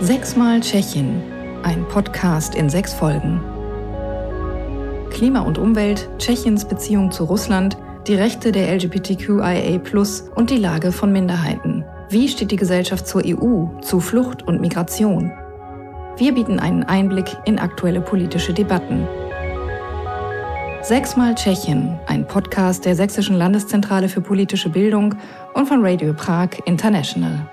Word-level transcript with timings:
Sechsmal 0.00 0.60
Tschechien, 0.60 1.22
ein 1.62 1.86
Podcast 1.88 2.56
in 2.56 2.68
sechs 2.68 2.92
Folgen. 2.92 3.40
Klima 5.10 5.40
und 5.40 5.58
Umwelt, 5.58 6.08
Tschechiens 6.18 6.64
Beziehung 6.64 7.12
zu 7.12 7.24
Russland, 7.24 7.76
die 8.08 8.14
Rechte 8.14 8.50
der 8.50 8.74
LGBTQIA 8.74 9.80
und 10.34 10.50
die 10.50 10.56
Lage 10.56 10.90
von 10.90 11.12
Minderheiten. 11.12 11.84
Wie 12.08 12.28
steht 12.28 12.50
die 12.50 12.56
Gesellschaft 12.56 13.06
zur 13.06 13.22
EU, 13.24 13.66
zu 13.80 14.00
Flucht 14.00 14.42
und 14.42 14.60
Migration? 14.60 15.30
Wir 16.16 16.34
bieten 16.34 16.58
einen 16.58 16.82
Einblick 16.82 17.36
in 17.44 17.60
aktuelle 17.60 18.00
politische 18.00 18.52
Debatten. 18.52 19.06
Sechsmal 20.82 21.36
Tschechien, 21.36 22.00
ein 22.06 22.26
Podcast 22.26 22.84
der 22.84 22.96
Sächsischen 22.96 23.36
Landeszentrale 23.36 24.08
für 24.08 24.20
politische 24.20 24.68
Bildung 24.68 25.14
und 25.54 25.66
von 25.66 25.78
Radio 25.80 26.12
Prag 26.12 26.48
International. 26.64 27.46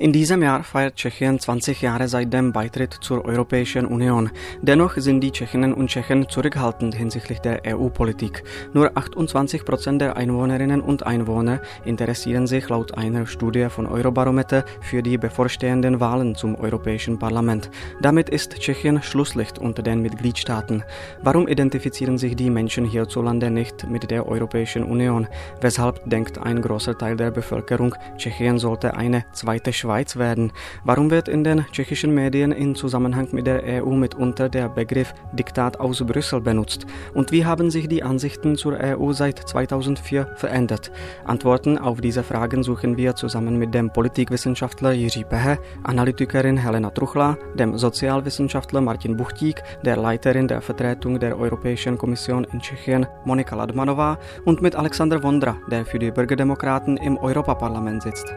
In 0.00 0.12
diesem 0.12 0.44
Jahr 0.44 0.62
feiert 0.62 0.94
Tschechien 0.94 1.40
20 1.40 1.82
Jahre 1.82 2.06
seit 2.06 2.32
dem 2.32 2.52
Beitritt 2.52 2.96
zur 3.00 3.24
Europäischen 3.24 3.84
Union. 3.84 4.30
Dennoch 4.62 4.94
sind 4.96 5.20
die 5.22 5.32
Tschechinnen 5.32 5.74
und 5.74 5.90
Tschechen 5.90 6.28
zurückhaltend 6.28 6.94
hinsichtlich 6.94 7.40
der 7.40 7.62
EU-Politik. 7.66 8.44
Nur 8.72 8.96
28 8.96 9.64
Prozent 9.64 10.00
der 10.00 10.16
Einwohnerinnen 10.16 10.82
und 10.82 11.04
Einwohner 11.04 11.60
interessieren 11.84 12.46
sich 12.46 12.68
laut 12.68 12.96
einer 12.96 13.26
Studie 13.26 13.66
von 13.70 13.86
Eurobarometer 13.86 14.64
für 14.82 15.02
die 15.02 15.18
bevorstehenden 15.18 15.98
Wahlen 15.98 16.36
zum 16.36 16.54
Europäischen 16.54 17.18
Parlament. 17.18 17.68
Damit 18.00 18.28
ist 18.28 18.54
Tschechien 18.54 19.02
Schlusslicht 19.02 19.58
unter 19.58 19.82
den 19.82 20.00
Mitgliedstaaten. 20.00 20.84
Warum 21.22 21.48
identifizieren 21.48 22.18
sich 22.18 22.36
die 22.36 22.50
Menschen 22.50 22.84
hierzulande 22.84 23.50
nicht 23.50 23.90
mit 23.90 24.08
der 24.12 24.28
Europäischen 24.28 24.84
Union? 24.84 25.26
Weshalb 25.60 26.08
denkt 26.08 26.38
ein 26.38 26.62
großer 26.62 26.96
Teil 26.96 27.16
der 27.16 27.32
Bevölkerung, 27.32 27.96
Tschechien 28.16 28.60
sollte 28.60 28.94
eine 28.94 29.24
zweite 29.32 29.72
Schweiz 29.72 29.87
Schweiz 29.88 30.16
werden. 30.16 30.52
Warum 30.84 31.10
wird 31.10 31.28
in 31.28 31.44
den 31.44 31.64
tschechischen 31.72 32.14
Medien 32.14 32.52
in 32.52 32.74
Zusammenhang 32.74 33.28
mit 33.32 33.46
der 33.46 33.82
EU 33.82 33.92
mitunter 33.92 34.50
der 34.50 34.68
Begriff 34.68 35.14
Diktat 35.32 35.80
aus 35.80 36.04
Brüssel 36.04 36.42
benutzt? 36.42 36.84
Und 37.14 37.32
wie 37.32 37.46
haben 37.46 37.70
sich 37.70 37.88
die 37.88 38.02
Ansichten 38.02 38.56
zur 38.56 38.78
EU 38.78 39.12
seit 39.14 39.38
2004 39.38 40.26
verändert? 40.36 40.92
Antworten 41.24 41.78
auf 41.78 42.02
diese 42.02 42.22
Fragen 42.22 42.62
suchen 42.62 42.98
wir 42.98 43.14
zusammen 43.14 43.56
mit 43.56 43.72
dem 43.72 43.90
Politikwissenschaftler 43.90 44.90
Jiří 44.90 45.24
Pehe, 45.24 45.58
Analytikerin 45.84 46.58
Helena 46.58 46.90
Truchla, 46.90 47.38
dem 47.54 47.78
Sozialwissenschaftler 47.78 48.82
Martin 48.82 49.16
Buchtík, 49.16 49.62
der 49.86 49.96
Leiterin 49.96 50.48
der 50.48 50.60
Vertretung 50.60 51.18
der 51.18 51.38
Europäischen 51.38 51.96
Kommission 51.96 52.46
in 52.52 52.60
Tschechien 52.60 53.06
Monika 53.24 53.56
Ladmanová 53.56 54.18
und 54.44 54.60
mit 54.60 54.76
Alexander 54.76 55.22
Vondra, 55.22 55.56
der 55.70 55.86
für 55.86 55.98
die 55.98 56.10
Bürgerdemokraten 56.10 56.98
im 56.98 57.16
Europaparlament 57.16 58.02
sitzt. 58.02 58.34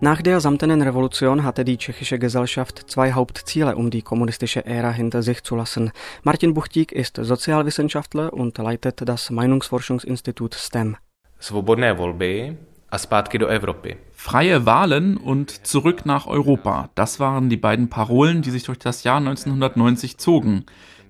Nach 0.00 0.22
der 0.22 0.38
samtenen 0.38 0.80
Revolution 0.80 1.42
hatte 1.42 1.64
die 1.64 1.76
tschechische 1.76 2.20
Gesellschaft 2.20 2.84
zwei 2.88 3.12
Hauptziele, 3.12 3.74
um 3.74 3.90
die 3.90 4.02
kommunistische 4.02 4.64
Ära 4.64 4.92
hinter 4.92 5.22
sich 5.24 5.42
zu 5.42 5.56
lassen. 5.56 5.90
Martin 6.22 6.54
Buchtík 6.54 6.92
ist 6.92 7.16
Sozialwissenschaftler 7.16 8.32
und 8.32 8.56
leitet 8.58 9.08
das 9.08 9.30
Meinungsforschungsinstitut 9.30 10.54
STEM. 10.54 10.96
Svobodné 11.40 11.98
volby 11.98 12.56
a 12.90 12.98
zpátky 12.98 13.38
do 13.38 13.48
Evropy. 13.48 13.96
Freie 14.12 14.64
Wahlen 14.66 15.16
und 15.16 15.66
zurück 15.66 16.06
nach 16.06 16.26
Europa. 16.28 16.90
Das 16.94 17.18
waren 17.18 17.48
die 17.48 17.56
beiden 17.56 17.88
Parolen, 17.88 18.42
die 18.42 18.50
sich 18.50 18.62
durch 18.62 18.78
das 18.78 19.02
Jahr 19.02 19.18
1990 19.18 20.18
zogen. 20.18 20.64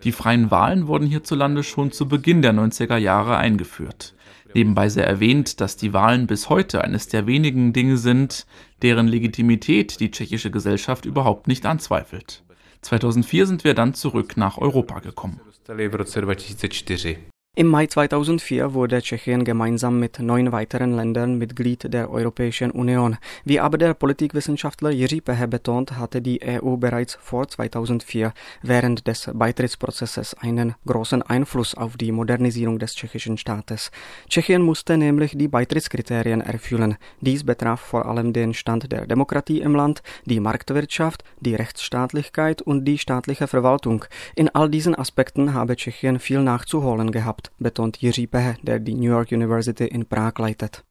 Die 0.04 0.12
freien 0.12 0.50
Wahlen 0.50 0.86
wurden 0.86 1.06
hierzulande 1.06 1.62
schon 1.62 1.92
zu 1.92 2.08
Beginn 2.08 2.40
der 2.40 2.52
90er 2.52 2.96
Jahre 2.96 3.36
eingeführt. 3.36 4.14
Nebenbei 4.54 4.88
sei 4.88 5.02
erwähnt, 5.02 5.60
dass 5.60 5.76
die 5.76 5.92
Wahlen 5.92 6.26
bis 6.26 6.48
heute 6.48 6.82
eines 6.82 7.08
der 7.08 7.26
wenigen 7.26 7.72
Dinge 7.72 7.96
sind, 7.96 8.46
deren 8.82 9.06
Legitimität 9.06 10.00
die 10.00 10.10
tschechische 10.10 10.50
Gesellschaft 10.50 11.04
überhaupt 11.04 11.48
nicht 11.48 11.66
anzweifelt. 11.66 12.44
2004 12.82 13.46
sind 13.46 13.64
wir 13.64 13.74
dann 13.74 13.94
zurück 13.94 14.36
nach 14.36 14.58
Europa 14.58 15.00
gekommen. 15.00 15.40
Im 17.58 17.66
Mai 17.66 17.88
2004 17.88 18.72
wurde 18.72 19.02
Tschechien 19.02 19.42
gemeinsam 19.42 19.98
mit 19.98 20.20
neun 20.20 20.52
weiteren 20.52 20.94
Ländern 20.94 21.38
Mitglied 21.38 21.92
der 21.92 22.08
Europäischen 22.08 22.70
Union. 22.70 23.16
Wie 23.44 23.58
aber 23.58 23.78
der 23.78 23.94
Politikwissenschaftler 23.94 24.90
Jiří 24.90 25.20
Pehe 25.20 25.48
betont, 25.48 25.98
hatte 25.98 26.22
die 26.22 26.40
EU 26.40 26.76
bereits 26.76 27.18
vor 27.20 27.48
2004 27.48 28.32
während 28.62 29.08
des 29.08 29.28
Beitrittsprozesses 29.34 30.34
einen 30.34 30.76
großen 30.86 31.20
Einfluss 31.20 31.74
auf 31.74 31.96
die 31.96 32.12
Modernisierung 32.12 32.78
des 32.78 32.94
tschechischen 32.94 33.36
Staates. 33.38 33.90
Tschechien 34.28 34.62
musste 34.62 34.96
nämlich 34.96 35.36
die 35.36 35.48
Beitrittskriterien 35.48 36.42
erfüllen. 36.42 36.96
Dies 37.20 37.42
betraf 37.42 37.80
vor 37.80 38.06
allem 38.06 38.32
den 38.32 38.54
Stand 38.54 38.92
der 38.92 39.04
Demokratie 39.08 39.62
im 39.62 39.74
Land, 39.74 40.04
die 40.26 40.38
Marktwirtschaft, 40.38 41.24
die 41.40 41.56
Rechtsstaatlichkeit 41.56 42.62
und 42.62 42.84
die 42.84 42.98
staatliche 42.98 43.48
Verwaltung. 43.48 44.04
In 44.36 44.48
all 44.48 44.70
diesen 44.70 44.94
Aspekten 44.94 45.54
habe 45.54 45.74
Tschechien 45.74 46.20
viel 46.20 46.40
nachzuholen 46.40 47.10
gehabt 47.10 47.47
betont 47.58 47.96
Jiří 47.96 48.26
Pehe, 48.26 48.56
der 48.62 48.78
die 48.78 48.94
New 48.94 49.10
York 49.10 49.32
University 49.32 49.84
in 49.84 50.06
Prag 50.06 50.38
leitet. 50.38 50.84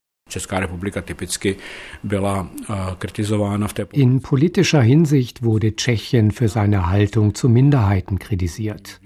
In 3.94 4.22
politischer 4.22 4.82
Hinsicht 4.82 5.44
wurde 5.44 5.76
Tschechien 5.76 6.32
für 6.32 6.48
seine 6.50 6.90
Haltung 6.90 7.34
zu 7.34 7.48
Minderheiten 7.48 8.20
kritisiert. 8.20 9.00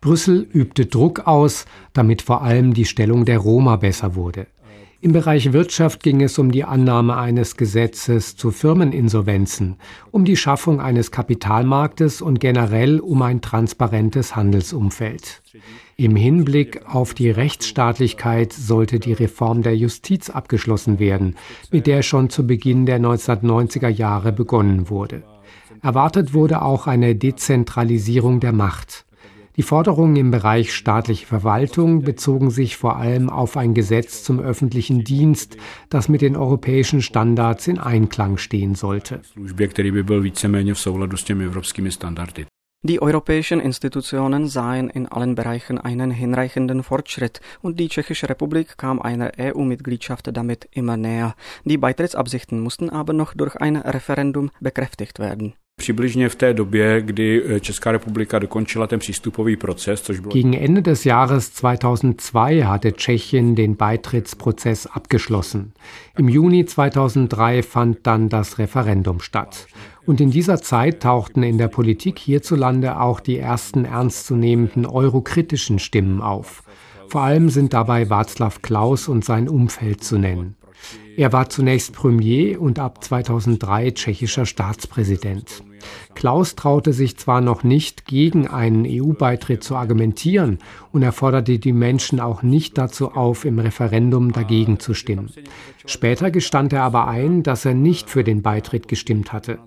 Brüssel 0.00 0.48
übte 0.52 0.86
Druck 0.86 1.26
aus, 1.26 1.66
damit 1.92 2.22
vor 2.22 2.42
allem 2.42 2.72
die 2.72 2.84
Stellung 2.84 3.24
der 3.24 3.38
Roma 3.38 3.76
besser 3.76 4.14
wurde. 4.14 4.46
Im 5.02 5.12
Bereich 5.12 5.54
Wirtschaft 5.54 6.02
ging 6.02 6.20
es 6.20 6.38
um 6.38 6.52
die 6.52 6.64
Annahme 6.64 7.16
eines 7.16 7.56
Gesetzes 7.56 8.36
zu 8.36 8.50
Firmeninsolvenzen, 8.50 9.76
um 10.10 10.26
die 10.26 10.36
Schaffung 10.36 10.78
eines 10.78 11.10
Kapitalmarktes 11.10 12.20
und 12.20 12.38
generell 12.38 13.00
um 13.00 13.22
ein 13.22 13.40
transparentes 13.40 14.36
Handelsumfeld. 14.36 15.42
Im 16.00 16.16
Hinblick 16.16 16.80
auf 16.86 17.12
die 17.12 17.28
Rechtsstaatlichkeit 17.28 18.54
sollte 18.54 18.98
die 18.98 19.12
Reform 19.12 19.60
der 19.60 19.76
Justiz 19.76 20.30
abgeschlossen 20.30 20.98
werden, 20.98 21.36
mit 21.70 21.86
der 21.86 22.00
schon 22.00 22.30
zu 22.30 22.46
Beginn 22.46 22.86
der 22.86 22.98
1990er 22.98 23.88
Jahre 23.88 24.32
begonnen 24.32 24.88
wurde. 24.88 25.24
Erwartet 25.82 26.32
wurde 26.32 26.62
auch 26.62 26.86
eine 26.86 27.16
Dezentralisierung 27.16 28.40
der 28.40 28.52
Macht. 28.52 29.04
Die 29.58 29.62
Forderungen 29.62 30.16
im 30.16 30.30
Bereich 30.30 30.72
staatliche 30.72 31.26
Verwaltung 31.26 32.00
bezogen 32.00 32.48
sich 32.48 32.78
vor 32.78 32.96
allem 32.96 33.28
auf 33.28 33.58
ein 33.58 33.74
Gesetz 33.74 34.24
zum 34.24 34.40
öffentlichen 34.40 35.04
Dienst, 35.04 35.58
das 35.90 36.08
mit 36.08 36.22
den 36.22 36.34
europäischen 36.34 37.02
Standards 37.02 37.68
in 37.68 37.78
Einklang 37.78 38.38
stehen 38.38 38.74
sollte. 38.74 39.20
Die 42.82 43.02
europäischen 43.02 43.60
Institutionen 43.60 44.46
sahen 44.46 44.88
in 44.88 45.06
allen 45.06 45.34
Bereichen 45.34 45.76
einen 45.76 46.10
hinreichenden 46.10 46.82
Fortschritt 46.82 47.42
und 47.60 47.78
die 47.78 47.90
Tschechische 47.90 48.30
Republik 48.30 48.78
kam 48.78 49.02
einer 49.02 49.32
EU-Mitgliedschaft 49.38 50.34
damit 50.34 50.66
immer 50.72 50.96
näher. 50.96 51.34
Die 51.66 51.76
Beitrittsabsichten 51.76 52.58
mussten 52.58 52.88
aber 52.88 53.12
noch 53.12 53.34
durch 53.34 53.56
ein 53.56 53.76
Referendum 53.76 54.50
bekräftigt 54.60 55.18
werden. 55.18 55.52
Eh. 55.78 55.82
Gegen 60.30 60.52
Ende 60.52 60.82
des 60.82 61.04
Jahres 61.04 61.54
2002 61.54 62.64
hatte 62.64 62.92
Tschechien 62.94 63.56
den 63.56 63.76
Beitrittsprozess 63.76 64.86
abgeschlossen. 64.86 65.72
Im 66.16 66.28
Juni 66.28 66.66
2003 66.66 67.62
fand 67.62 68.06
dann 68.06 68.28
das 68.28 68.58
Referendum 68.58 69.20
statt. 69.20 69.66
Und 70.10 70.20
in 70.20 70.32
dieser 70.32 70.60
Zeit 70.60 71.04
tauchten 71.04 71.44
in 71.44 71.56
der 71.56 71.68
Politik 71.68 72.18
hierzulande 72.18 73.00
auch 73.00 73.20
die 73.20 73.38
ersten 73.38 73.84
ernstzunehmenden 73.84 74.84
eurokritischen 74.84 75.78
Stimmen 75.78 76.20
auf. 76.20 76.64
Vor 77.06 77.20
allem 77.20 77.48
sind 77.48 77.74
dabei 77.74 78.02
Václav 78.02 78.60
Klaus 78.60 79.06
und 79.06 79.24
sein 79.24 79.48
Umfeld 79.48 80.02
zu 80.02 80.18
nennen. 80.18 80.56
Er 81.16 81.32
war 81.32 81.48
zunächst 81.48 81.92
Premier 81.92 82.60
und 82.60 82.80
ab 82.80 83.04
2003 83.04 83.92
tschechischer 83.92 84.46
Staatspräsident. 84.46 85.62
Klaus 86.16 86.56
traute 86.56 86.92
sich 86.92 87.16
zwar 87.16 87.40
noch 87.40 87.62
nicht, 87.62 88.04
gegen 88.04 88.48
einen 88.48 88.86
EU-Beitritt 88.88 89.62
zu 89.62 89.76
argumentieren 89.76 90.58
und 90.90 91.02
er 91.02 91.12
forderte 91.12 91.60
die 91.60 91.72
Menschen 91.72 92.18
auch 92.18 92.42
nicht 92.42 92.78
dazu 92.78 93.12
auf, 93.12 93.44
im 93.44 93.60
Referendum 93.60 94.32
dagegen 94.32 94.80
zu 94.80 94.92
stimmen. 94.92 95.30
Später 95.86 96.32
gestand 96.32 96.72
er 96.72 96.82
aber 96.82 97.06
ein, 97.06 97.44
dass 97.44 97.64
er 97.64 97.74
nicht 97.74 98.10
für 98.10 98.24
den 98.24 98.42
Beitritt 98.42 98.88
gestimmt 98.88 99.32
hatte. 99.32 99.60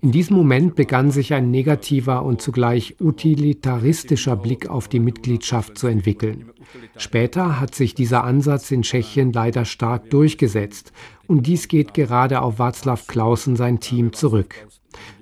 In 0.00 0.12
diesem 0.12 0.36
Moment 0.36 0.74
begann 0.74 1.10
sich 1.10 1.34
ein 1.34 1.50
negativer 1.50 2.24
und 2.24 2.40
zugleich 2.40 2.96
utilitaristischer 3.00 4.36
Blick 4.36 4.68
auf 4.68 4.88
die 4.88 5.00
Mitgliedschaft 5.00 5.78
zu 5.78 5.86
entwickeln. 5.86 6.50
Später 6.96 7.60
hat 7.60 7.74
sich 7.74 7.94
dieser 7.94 8.24
Ansatz 8.24 8.70
in 8.70 8.82
Tschechien 8.82 9.32
leider 9.32 9.64
stark 9.64 10.10
durchgesetzt 10.10 10.92
und 11.26 11.46
dies 11.46 11.68
geht 11.68 11.94
gerade 11.94 12.42
auf 12.42 12.58
Václav 12.60 13.06
Klaus 13.06 13.46
und 13.46 13.56
sein 13.56 13.80
Team 13.80 14.12
zurück. 14.12 14.66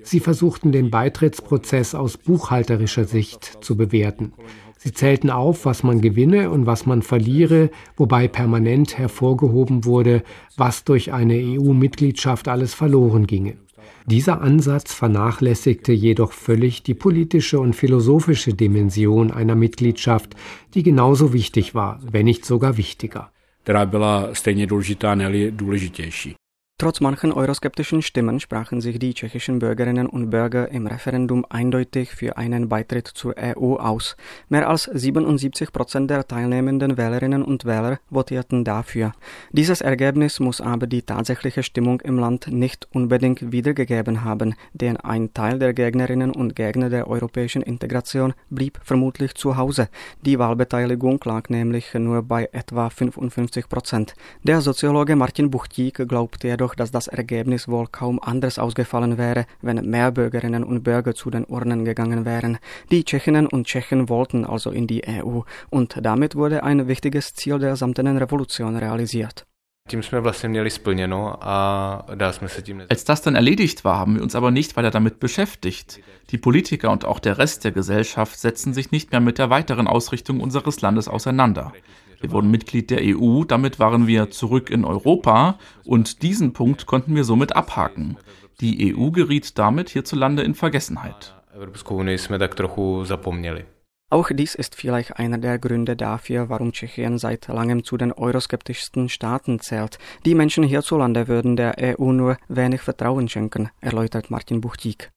Sie 0.01 0.19
versuchten 0.19 0.71
den 0.71 0.91
Beitrittsprozess 0.91 1.95
aus 1.95 2.17
buchhalterischer 2.17 3.05
Sicht 3.05 3.57
zu 3.61 3.75
bewerten. 3.75 4.33
Sie 4.77 4.91
zählten 4.91 5.29
auf, 5.29 5.65
was 5.65 5.83
man 5.83 6.01
gewinne 6.01 6.49
und 6.49 6.65
was 6.65 6.85
man 6.85 7.03
verliere, 7.03 7.69
wobei 7.95 8.27
permanent 8.27 8.97
hervorgehoben 8.97 9.85
wurde, 9.85 10.23
was 10.57 10.83
durch 10.83 11.13
eine 11.13 11.35
EU-Mitgliedschaft 11.35 12.49
alles 12.49 12.73
verloren 12.73 13.25
ginge. 13.25 13.55
Dieser 14.05 14.41
Ansatz 14.41 14.93
vernachlässigte 14.93 15.93
jedoch 15.93 16.33
völlig 16.33 16.83
die 16.83 16.93
politische 16.93 17.59
und 17.59 17.73
philosophische 17.75 18.53
Dimension 18.53 19.31
einer 19.31 19.55
Mitgliedschaft, 19.55 20.35
die 20.73 20.83
genauso 20.83 21.31
wichtig 21.33 21.73
war, 21.73 21.99
wenn 22.11 22.25
nicht 22.25 22.45
sogar 22.45 22.77
wichtiger. 22.77 23.29
která 23.63 23.85
byla 23.85 24.29
stejně 24.33 24.67
důležitá, 24.67 25.15
důležitější. 25.51 26.35
Trotz 26.79 26.99
manchen 27.01 27.31
euroskeptischen 27.31 28.01
Stimmen 28.01 28.39
sprachen 28.39 28.81
sich 28.81 28.97
die 28.97 29.13
tschechischen 29.13 29.59
Bürgerinnen 29.59 30.07
und 30.07 30.31
Bürger 30.31 30.69
im 30.69 30.87
Referendum 30.87 31.45
eindeutig 31.47 32.09
für 32.09 32.35
einen 32.35 32.67
Beitritt 32.67 33.07
zur 33.07 33.35
EU 33.37 33.75
aus. 33.75 34.17
Mehr 34.49 34.67
als 34.67 34.89
77 34.91 35.71
Prozent 35.71 36.09
der 36.09 36.27
teilnehmenden 36.27 36.97
Wählerinnen 36.97 37.43
und 37.43 37.65
Wähler 37.65 37.99
votierten 38.09 38.65
dafür. 38.65 39.13
Dieses 39.51 39.81
Ergebnis 39.81 40.39
muss 40.39 40.61
aber 40.61 40.87
die 40.87 41.03
tatsächliche 41.03 41.61
Stimmung 41.61 42.01
im 42.01 42.17
Land 42.17 42.47
nicht 42.47 42.87
unbedingt 42.91 43.51
wiedergegeben 43.51 44.23
haben, 44.23 44.55
denn 44.73 44.97
ein 44.97 45.31
Teil 45.31 45.59
der 45.59 45.73
Gegnerinnen 45.73 46.31
und 46.31 46.55
Gegner 46.55 46.89
der 46.89 47.07
europäischen 47.07 47.61
Integration 47.61 48.33
blieb 48.49 48.79
vermutlich 48.83 49.35
zu 49.35 49.57
Hause. 49.57 49.89
Die 50.23 50.39
Wahlbeteiligung 50.39 51.21
lag 51.23 51.49
nämlich 51.49 51.93
nur 51.93 52.23
bei 52.23 52.49
etwa 52.51 52.89
55 52.89 53.69
Prozent. 53.69 54.15
Der 54.41 54.59
Soziologe 54.59 55.15
Martin 55.15 55.51
Buchtig 55.51 55.93
glaubt 56.09 56.43
jedoch, 56.43 56.72
jedoch, 56.73 56.75
dass 56.75 56.91
das 56.91 57.07
Ergebnis 57.07 57.67
wohl 57.67 57.87
kaum 57.91 58.19
anders 58.21 58.59
ausgefallen 58.59 59.17
wäre, 59.17 59.45
wenn 59.61 59.89
mehr 59.89 60.11
Bürgerinnen 60.11 60.63
und 60.63 60.83
Bürger 60.83 61.13
zu 61.13 61.29
den 61.29 61.45
Urnen 61.45 61.85
gegangen 61.85 62.25
wären. 62.25 62.57
Die 62.91 63.03
Tschechinnen 63.03 63.47
und 63.47 63.67
Tschechen 63.67 64.09
wollten 64.09 64.45
also 64.45 64.71
in 64.71 64.87
die 64.87 65.03
EU 65.07 65.41
und 65.69 65.97
damit 66.01 66.35
wurde 66.35 66.63
ein 66.63 66.87
wichtiges 66.87 67.33
Ziel 67.33 67.59
der 67.59 67.75
samtenen 67.75 68.17
Revolution 68.17 68.75
realisiert. 68.75 69.45
Als 72.89 73.03
das 73.03 73.21
dann 73.21 73.35
erledigt 73.35 73.83
war, 73.83 73.97
haben 73.97 74.15
wir 74.15 74.23
uns 74.23 74.33
aber 74.33 74.49
nicht 74.49 74.77
weiter 74.77 74.91
damit 74.91 75.19
beschäftigt. 75.19 75.99
Die 76.29 76.37
Politiker 76.37 76.89
und 76.89 77.03
auch 77.03 77.19
der 77.19 77.37
Rest 77.37 77.65
der 77.65 77.73
Gesellschaft 77.73 78.39
setzen 78.39 78.73
sich 78.73 78.91
nicht 78.91 79.11
mehr 79.11 79.19
mit 79.19 79.39
der 79.39 79.49
weiteren 79.49 79.87
Ausrichtung 79.87 80.39
unseres 80.39 80.79
Landes 80.79 81.09
auseinander. 81.09 81.73
Wir 82.23 82.31
wurden 82.31 82.51
Mitglied 82.51 82.89
der 82.89 83.01
EU, 83.01 83.43
damit 83.43 83.79
waren 83.79 84.07
wir 84.07 84.31
zurück 84.31 84.69
in 84.69 84.85
Europa 84.85 85.59
und 85.83 86.23
diesen 86.23 86.53
Punkt 86.53 86.85
konnten 86.85 87.15
wir 87.15 87.25
somit 87.25 87.53
abhaken. 87.53 88.15
Die 88.61 88.95
EU 88.95 89.09
geriet 89.11 89.57
damit 89.59 89.89
hierzulande 89.89 90.41
in 90.41 90.55
Vergessenheit. 90.55 91.35
Auch 94.09 94.29
dies 94.31 94.55
ist 94.55 94.75
vielleicht 94.75 95.17
einer 95.19 95.37
der 95.37 95.59
Gründe 95.59 95.97
dafür, 95.97 96.47
warum 96.47 96.71
Tschechien 96.71 97.17
seit 97.17 97.49
langem 97.49 97.83
zu 97.83 97.97
den 97.97 98.13
euroskeptischsten 98.13 99.09
Staaten 99.09 99.59
zählt. 99.59 99.99
Die 100.25 100.33
Menschen 100.33 100.63
hierzulande 100.63 101.27
würden 101.27 101.57
der 101.57 101.75
EU 101.99 102.13
nur 102.13 102.37
wenig 102.47 102.79
Vertrauen 102.79 103.27
schenken, 103.27 103.69
erläutert 103.81 104.31
Martin 104.31 104.61
Buchtig. 104.61 105.09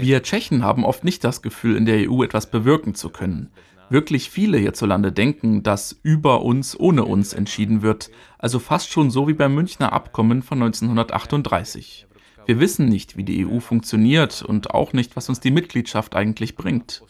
Wir 0.00 0.22
Tschechen 0.22 0.64
haben 0.64 0.86
oft 0.86 1.04
nicht 1.04 1.22
das 1.22 1.42
Gefühl, 1.42 1.76
in 1.76 1.84
der 1.84 2.10
EU 2.10 2.22
etwas 2.22 2.50
bewirken 2.50 2.94
zu 2.94 3.10
können. 3.10 3.50
Wirklich 3.90 4.30
viele 4.30 4.56
hierzulande 4.56 5.12
denken, 5.12 5.62
dass 5.62 6.00
über 6.02 6.40
uns 6.40 6.80
ohne 6.80 7.04
uns 7.04 7.34
entschieden 7.34 7.82
wird, 7.82 8.10
also 8.38 8.58
fast 8.58 8.90
schon 8.90 9.10
so 9.10 9.28
wie 9.28 9.34
beim 9.34 9.54
Münchner 9.54 9.92
Abkommen 9.92 10.40
von 10.40 10.62
1938. 10.62 12.06
Wir 12.46 12.58
wissen 12.58 12.86
nicht, 12.86 13.18
wie 13.18 13.24
die 13.24 13.46
EU 13.46 13.60
funktioniert 13.60 14.40
und 14.40 14.70
auch 14.70 14.94
nicht, 14.94 15.14
was 15.14 15.28
uns 15.28 15.40
die 15.40 15.50
Mitgliedschaft 15.50 16.16
eigentlich 16.16 16.56
bringt. 16.56 17.02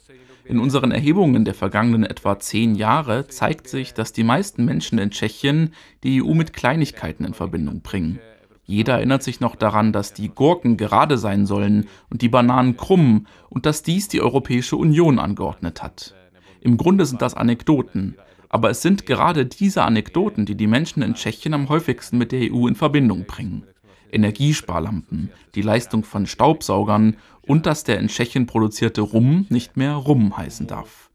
In 0.45 0.59
unseren 0.59 0.91
Erhebungen 0.91 1.45
der 1.45 1.55
vergangenen 1.55 2.03
etwa 2.03 2.41
zehn 2.41 2.75
Jahre 2.75 3.29
zeigt 3.29 3.69
sich, 3.69 3.95
dass 3.95 4.13
die 4.13 4.25
meisten 4.25 4.65
Menschen 4.65 4.99
in 4.99 5.13
Tschechien 5.13 5.73
die 6.03 6.21
EU 6.21 6.35
mit 6.35 6.53
Kleinigkeiten 6.53 7.25
in 7.25 7.35
Verbindung 7.35 7.83
bringen. 7.83 8.19
Jeder 8.73 8.95
erinnert 8.95 9.23
sich 9.23 9.41
noch 9.41 9.55
daran, 9.55 9.93
dass 9.93 10.15
die 10.15 10.31
Gurken 10.31 10.79
gerade 10.79 11.19
sein 11.19 11.45
sollen 11.45 11.89
und 12.09 12.23
die 12.23 12.31
Bananen 12.31 12.79
krumm 12.79 13.27
und 13.51 13.67
dass 13.67 13.83
dies 13.83 14.09
die 14.09 14.23
Europäische 14.23 14.77
Union 14.77 15.19
angeordnet 15.19 15.83
hat. 15.83 16.15
Im 16.63 16.79
Grunde 16.79 17.05
sind 17.05 17.21
das 17.21 17.35
Anekdoten, 17.35 18.17
aber 18.49 18.71
es 18.71 18.81
sind 18.81 19.05
gerade 19.05 19.45
diese 19.45 19.83
Anekdoten, 19.83 20.47
die 20.47 20.55
die 20.55 20.69
Menschen 20.69 21.03
in 21.03 21.13
Tschechien 21.13 21.53
am 21.53 21.69
häufigsten 21.69 22.17
mit 22.17 22.33
der 22.33 22.51
EU 22.51 22.67
in 22.67 22.75
Verbindung 22.75 23.27
bringen. 23.27 23.65
Energiesparlampen, 24.11 25.31
die 25.55 25.61
Leistung 25.61 26.03
von 26.03 26.25
Staubsaugern 26.25 27.19
und 27.43 27.67
dass 27.67 27.85
der 27.85 27.99
in 27.99 28.09
Tschechien 28.09 28.47
produzierte 28.47 29.03
Rum 29.03 29.45
nicht 29.51 29.77
mehr 29.77 29.97
Rum 29.97 30.35
heißen 30.35 30.67
darf. 30.67 31.12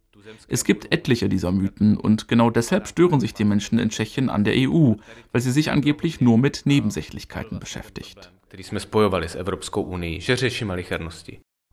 Es 0.48 0.64
gibt 0.64 0.92
etliche 0.92 1.30
dieser 1.30 1.52
Mythen 1.52 1.98
und 1.98 2.28
genau 2.28 2.50
deshalb 2.50 2.88
stören 2.88 3.20
sich 3.20 3.34
die 3.34 3.46
Menschen 3.46 3.80
in 3.80 3.90
Tschechien 3.90 4.30
an 4.30 4.44
der 4.44 4.54
EU, 4.56 4.94
weil 5.32 5.42
sie 5.42 5.52
sich 5.52 5.72
angeblich 5.72 6.22
nur 6.22 6.38
mit 6.38 6.66
Nebensächlichkeiten 6.66 7.60
beschäftigt. 7.60 8.32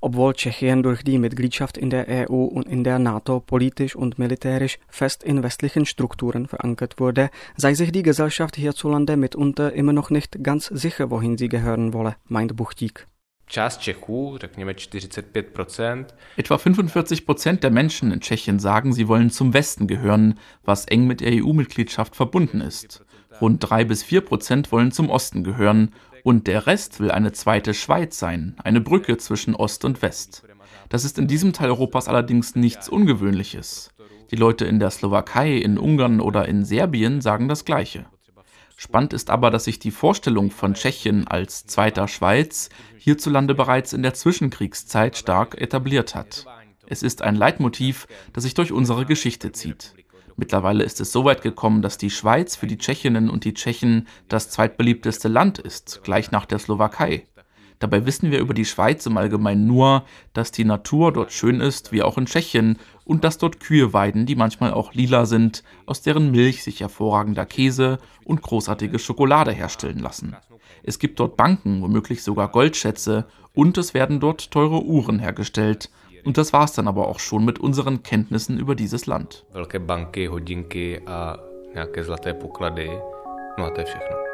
Obwohl 0.01 0.35
Tschechien 0.35 0.83
durch 0.83 1.03
die 1.03 1.19
Mitgliedschaft 1.19 1.79
in 1.79 1.89
der 1.89 2.31
EU 2.31 2.45
und 2.45 2.69
in 2.69 2.85
der 2.85 2.99
NATO 2.99 3.41
politisch 3.41 3.97
und 3.97 4.19
militärisch 4.19 4.79
fest 4.89 5.25
in 5.25 5.43
westlichen 5.43 5.87
Strukturen 5.87 6.47
verankert 6.47 7.01
wurde, 7.01 7.31
sei 7.57 7.73
sich 7.73 7.91
die 7.91 8.03
Gesellschaft 8.03 8.57
hierzulande 8.57 9.17
mitunter 9.17 9.73
immer 9.73 9.95
noch 9.95 10.11
nicht 10.11 10.45
ganz 10.45 10.67
sicher, 10.67 11.11
wohin 11.11 11.39
sie 11.39 11.49
gehören 11.49 11.95
wolle, 11.95 12.17
meint 12.27 12.55
Buchtig. 12.55 13.07
Část 13.47 13.81
Čechů, 13.81 14.39
řekněme 14.41 14.73
45%. 14.73 16.05
Etwa 16.37 16.59
45 16.59 17.61
der 17.61 17.71
Menschen 17.71 18.13
in 18.13 18.21
Tschechien 18.21 18.59
sagen, 18.59 18.93
sie 18.93 19.09
wollen 19.09 19.31
zum 19.31 19.53
Westen 19.53 19.87
gehören, 19.87 20.35
was 20.65 20.87
eng 20.87 21.07
mit 21.07 21.21
der 21.21 21.33
EU-Mitgliedschaft 21.33 22.17
verbunden 22.17 22.61
ist. 22.61 23.05
Rund 23.41 23.59
3 23.61 23.85
bis 23.85 24.05
4% 24.05 24.73
wollen 24.73 24.93
zum 24.93 25.11
Osten 25.11 25.45
gehören 25.45 25.93
und 26.23 26.47
der 26.47 26.67
Rest 26.67 27.01
will 27.01 27.11
eine 27.11 27.33
zweite 27.33 27.75
Schweiz 27.75 28.19
sein, 28.19 28.57
eine 28.63 28.81
Brücke 28.81 29.19
zwischen 29.19 29.55
Ost 29.55 29.85
und 29.85 30.03
West. 30.03 30.45
Das 30.89 31.05
ist 31.05 31.19
in 31.19 31.27
diesem 31.27 31.53
Teil 31.53 31.71
Europas 31.71 32.09
allerdings 32.09 32.57
nichts 32.57 32.89
Ungewöhnliches. 32.89 33.91
Die 34.31 34.37
Leute 34.37 34.65
in 34.65 34.79
der 34.79 34.91
Slowakei, 34.91 35.57
in 35.57 35.79
Ungarn 35.79 36.21
oder 36.21 36.49
in 36.49 36.65
Serbien 36.65 37.21
sagen 37.21 37.49
das 37.49 37.65
Gleiche. 37.65 38.07
Spannend 38.77 39.13
ist 39.13 39.31
aber, 39.31 39.51
dass 39.51 39.65
sich 39.65 39.79
die 39.79 39.91
Vorstellung 39.91 40.51
von 40.51 40.75
Tschechien 40.75 41.27
als 41.29 41.67
zweiter 41.67 42.09
Schweiz 42.09 42.71
hierzulande 42.99 43.55
bereits 43.55 43.93
in 43.93 44.03
der 44.03 44.15
Zwischenkriegszeit 44.15 45.17
stark 45.17 45.61
etabliert 45.61 46.15
hat. 46.15 46.47
Es 46.87 47.03
ist 47.03 47.23
ein 47.23 47.37
Leitmotiv, 47.37 48.07
das 48.33 48.45
sich 48.45 48.55
durch 48.55 48.73
unsere 48.73 49.07
Geschichte 49.07 49.53
zieht. 49.53 49.95
Mittlerweile 50.37 50.83
ist 50.83 51.01
es 51.01 51.13
so 51.13 51.25
weit 51.25 51.43
gekommen, 51.43 51.81
dass 51.81 51.97
die 51.97 52.11
Schweiz 52.11 52.57
für 52.57 52.67
die 52.67 52.79
Tschechinnen 52.79 53.31
und 53.31 53.45
die 53.45 53.55
Tschechen 53.55 54.09
das 54.29 54.51
zweitbeliebteste 54.51 55.29
Land 55.29 55.59
ist, 55.59 56.01
gleich 56.03 56.33
nach 56.33 56.45
der 56.45 56.59
Slowakei. 56.59 57.27
Dabei 57.85 58.07
wissen 58.07 58.31
wir 58.31 58.39
über 58.39 58.55
die 58.55 58.65
Schweiz 58.65 59.05
im 59.05 59.19
Allgemeinen 59.19 59.67
nur, 59.67 60.05
dass 60.33 60.51
die 60.51 60.65
Natur 60.65 61.13
dort 61.13 61.33
schön 61.33 61.61
ist, 61.61 61.93
wie 61.93 62.03
auch 62.03 62.17
in 62.17 62.25
Tschechien, 62.25 62.79
und 63.05 63.25
dass 63.25 63.37
dort 63.37 63.61
Kühe 63.61 63.93
weiden, 63.93 64.25
die 64.25 64.37
manchmal 64.37 64.73
auch 64.73 64.95
lila 64.95 65.27
sind, 65.27 65.63
aus 65.85 66.01
deren 66.01 66.31
Milch 66.31 66.65
sich 66.65 66.81
hervorragender 66.81 67.45
Käse 67.45 67.99
und 68.25 68.41
großartige 68.41 68.99
Schokolade 68.99 69.53
herstellen 69.53 69.99
lassen. 69.99 70.35
Es 70.83 70.99
gibt 70.99 71.21
dort 71.21 71.37
Banken, 71.37 71.83
womöglich 71.83 72.23
sogar 72.23 72.49
Goldschätze, 72.49 73.27
und 73.55 73.77
es 73.77 73.93
werden 73.93 74.19
dort 74.19 74.51
teure 74.51 74.83
Uhren 74.83 75.19
hergestellt. 75.19 75.91
Und 76.25 76.39
das 76.39 76.55
war 76.55 76.65
es 76.65 76.73
dann 76.73 76.89
aber 76.89 77.07
auch 77.09 77.19
schon 77.19 77.45
mit 77.45 77.59
unseren 77.59 78.03
Kenntnissen 78.03 78.59
über 78.59 78.75
dieses 78.75 79.05
Land. 79.05 79.45
Velké 79.53 79.79
banky, 79.79 80.25
hodinky 80.25 81.03
a 81.07 81.37
nějaké 81.75 82.05
zlaté 82.05 82.33
poklady. 82.33 82.89
No 83.59 83.65
a 83.67 83.71
to 83.71 83.81
je 83.81 83.87
všechno. 83.87 84.34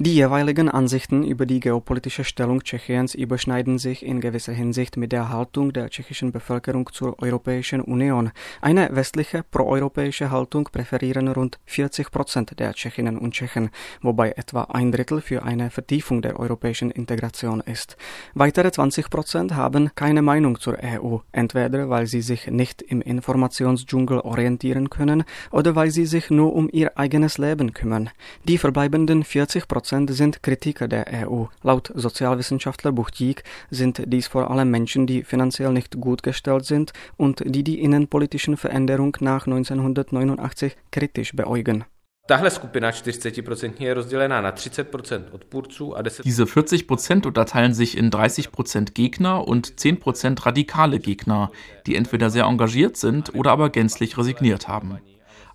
Die 0.00 0.14
jeweiligen 0.14 0.68
Ansichten 0.68 1.24
über 1.24 1.44
die 1.44 1.58
geopolitische 1.58 2.22
Stellung 2.22 2.62
Tschechiens 2.62 3.16
überschneiden 3.16 3.78
sich 3.78 4.06
in 4.06 4.20
gewisser 4.20 4.52
Hinsicht 4.52 4.96
mit 4.96 5.10
der 5.10 5.30
Haltung 5.30 5.72
der 5.72 5.90
tschechischen 5.90 6.30
Bevölkerung 6.30 6.88
zur 6.92 7.20
Europäischen 7.20 7.80
Union. 7.80 8.30
Eine 8.60 8.90
westliche 8.92 9.42
proeuropäische 9.42 10.30
Haltung 10.30 10.68
präferieren 10.70 11.26
rund 11.26 11.58
40 11.66 12.12
Prozent 12.12 12.60
der 12.60 12.74
Tschechinnen 12.74 13.18
und 13.18 13.34
Tschechen, 13.34 13.70
wobei 14.00 14.30
etwa 14.36 14.62
ein 14.72 14.92
Drittel 14.92 15.20
für 15.20 15.42
eine 15.42 15.68
Vertiefung 15.68 16.22
der 16.22 16.38
europäischen 16.38 16.92
Integration 16.92 17.60
ist. 17.60 17.96
Weitere 18.34 18.70
20 18.70 19.10
Prozent 19.10 19.56
haben 19.56 19.90
keine 19.96 20.22
Meinung 20.22 20.60
zur 20.60 20.78
EU, 20.80 21.16
entweder 21.32 21.90
weil 21.90 22.06
sie 22.06 22.22
sich 22.22 22.46
nicht 22.46 22.82
im 22.82 23.00
Informationsdschungel 23.00 24.20
orientieren 24.20 24.90
können 24.90 25.24
oder 25.50 25.74
weil 25.74 25.90
sie 25.90 26.06
sich 26.06 26.30
nur 26.30 26.54
um 26.54 26.68
ihr 26.70 26.96
eigenes 26.96 27.36
Leben 27.36 27.74
kümmern. 27.74 28.10
Die 28.44 28.58
verbleibenden 28.58 29.24
40 29.24 29.66
Prozent 29.66 29.87
Prozent 29.88 30.10
sind 30.10 30.42
Kritiker 30.42 30.86
der 30.86 31.06
EU. 31.26 31.46
Laut 31.62 31.90
Sozialwissenschaftler 31.94 32.92
Buchtík 32.92 33.42
sind 33.70 34.02
dies 34.04 34.26
vor 34.26 34.50
allem 34.50 34.70
Menschen, 34.70 35.06
die 35.06 35.22
finanziell 35.22 35.72
nicht 35.72 35.98
gut 35.98 36.22
gestellt 36.22 36.66
sind 36.66 36.92
und 37.16 37.42
die 37.46 37.64
die 37.64 37.80
innenpolitischen 37.80 38.58
Veränderungen 38.58 39.14
nach 39.20 39.46
1989 39.46 40.76
kritisch 40.90 41.32
beäugen. 41.32 41.84
Tahle 42.28 42.50
skupina 42.50 42.90
40% 42.90 43.72
je 43.78 43.94
rozdělená 43.94 44.40
na 44.40 44.52
30% 44.52 45.22
odpůrců 45.32 45.96
a 45.96 46.02
10 46.02 46.22
Diese 46.24 46.44
40% 46.44 47.26
unterteilen 47.26 47.74
sich 47.74 47.96
in 47.96 48.10
30% 48.10 48.92
Gegner 48.92 49.48
und 49.48 49.66
10% 49.66 50.46
radikale 50.46 50.98
Gegner, 50.98 51.50
die 51.86 51.96
entweder 51.96 52.28
sehr 52.28 52.44
engagiert 52.44 52.98
sind 52.98 53.34
oder 53.34 53.52
aber 53.52 53.70
gänzlich 53.70 54.18
resigniert 54.18 54.68
haben. 54.68 54.98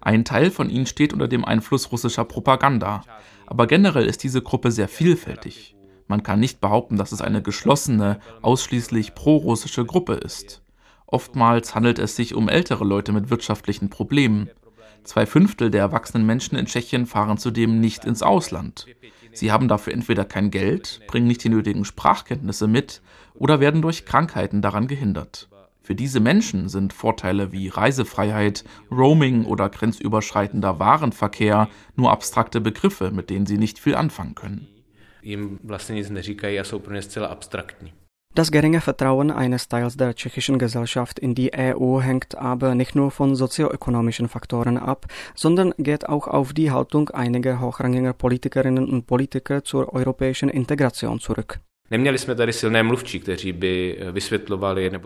Ein 0.05 0.25
Teil 0.25 0.51
von 0.51 0.69
ihnen 0.69 0.85
steht 0.85 1.13
unter 1.13 1.27
dem 1.27 1.45
Einfluss 1.45 1.91
russischer 1.91 2.25
Propaganda, 2.25 3.03
aber 3.47 3.67
generell 3.67 4.05
ist 4.05 4.23
diese 4.23 4.41
Gruppe 4.41 4.71
sehr 4.71 4.89
vielfältig. 4.89 5.75
Man 6.07 6.23
kann 6.23 6.41
nicht 6.41 6.59
behaupten, 6.59 6.97
dass 6.97 7.13
es 7.13 7.21
eine 7.21 7.41
geschlossene, 7.41 8.19
ausschließlich 8.41 9.15
pro-russische 9.15 9.85
Gruppe 9.85 10.15
ist. 10.15 10.61
Oftmals 11.07 11.73
handelt 11.73 11.99
es 11.99 12.15
sich 12.15 12.35
um 12.35 12.49
ältere 12.49 12.83
Leute 12.83 13.13
mit 13.13 13.29
wirtschaftlichen 13.29 13.89
Problemen, 13.89 14.49
Zwei 15.03 15.25
Fünftel 15.25 15.69
der 15.69 15.81
erwachsenen 15.81 16.25
Menschen 16.25 16.57
in 16.57 16.65
Tschechien 16.65 17.05
fahren 17.05 17.37
zudem 17.37 17.79
nicht 17.79 18.05
ins 18.05 18.23
Ausland. 18.23 18.87
Sie 19.33 19.51
haben 19.51 19.67
dafür 19.67 19.93
entweder 19.93 20.23
kein 20.23 20.49
Geld, 20.49 21.01
bringen 21.07 21.27
nicht 21.27 21.43
die 21.43 21.49
nötigen 21.49 21.83
Sprachkenntnisse 21.83 22.67
mit 22.67 23.01
oder 23.33 23.59
werden 23.59 23.81
durch 23.81 24.05
Krankheiten 24.05 24.61
daran 24.61 24.87
gehindert. 24.87 25.49
Für 25.85 25.95
diese 25.95 26.21
Menschen 26.21 26.69
sind 26.69 26.93
Vorteile 26.93 27.51
wie 27.51 27.67
Reisefreiheit, 27.67 28.63
Roaming 28.89 29.43
oder 29.43 29.67
grenzüberschreitender 29.67 30.79
Warenverkehr 30.79 31.67
nur 31.97 32.09
abstrakte 32.09 32.61
Begriffe, 32.61 33.11
mit 33.11 33.29
denen 33.29 33.45
sie 33.45 33.57
nicht 33.57 33.79
viel 33.79 33.95
anfangen 33.95 34.33
können. 34.33 34.69
Das 38.35 38.49
geringe 38.49 38.79
Vertrauen 38.79 39.29
eines 39.29 39.67
Teils 39.67 39.97
der 39.97 40.15
tschechischen 40.15 40.57
Gesellschaft 40.57 41.19
in 41.19 41.35
die 41.35 41.51
EU 41.53 41.99
hängt 41.99 42.35
aber 42.35 42.75
nicht 42.75 42.95
nur 42.95 43.11
von 43.11 43.35
sozioökonomischen 43.35 44.29
Faktoren 44.29 44.77
ab, 44.77 45.07
sondern 45.35 45.73
geht 45.77 46.07
auch 46.07 46.27
auf 46.27 46.53
die 46.53 46.71
Haltung 46.71 47.09
einiger 47.09 47.59
hochrangiger 47.59 48.13
Politikerinnen 48.13 48.89
und 48.89 49.05
Politiker 49.05 49.65
zur 49.65 49.93
europäischen 49.93 50.47
Integration 50.47 51.19
zurück. 51.19 51.59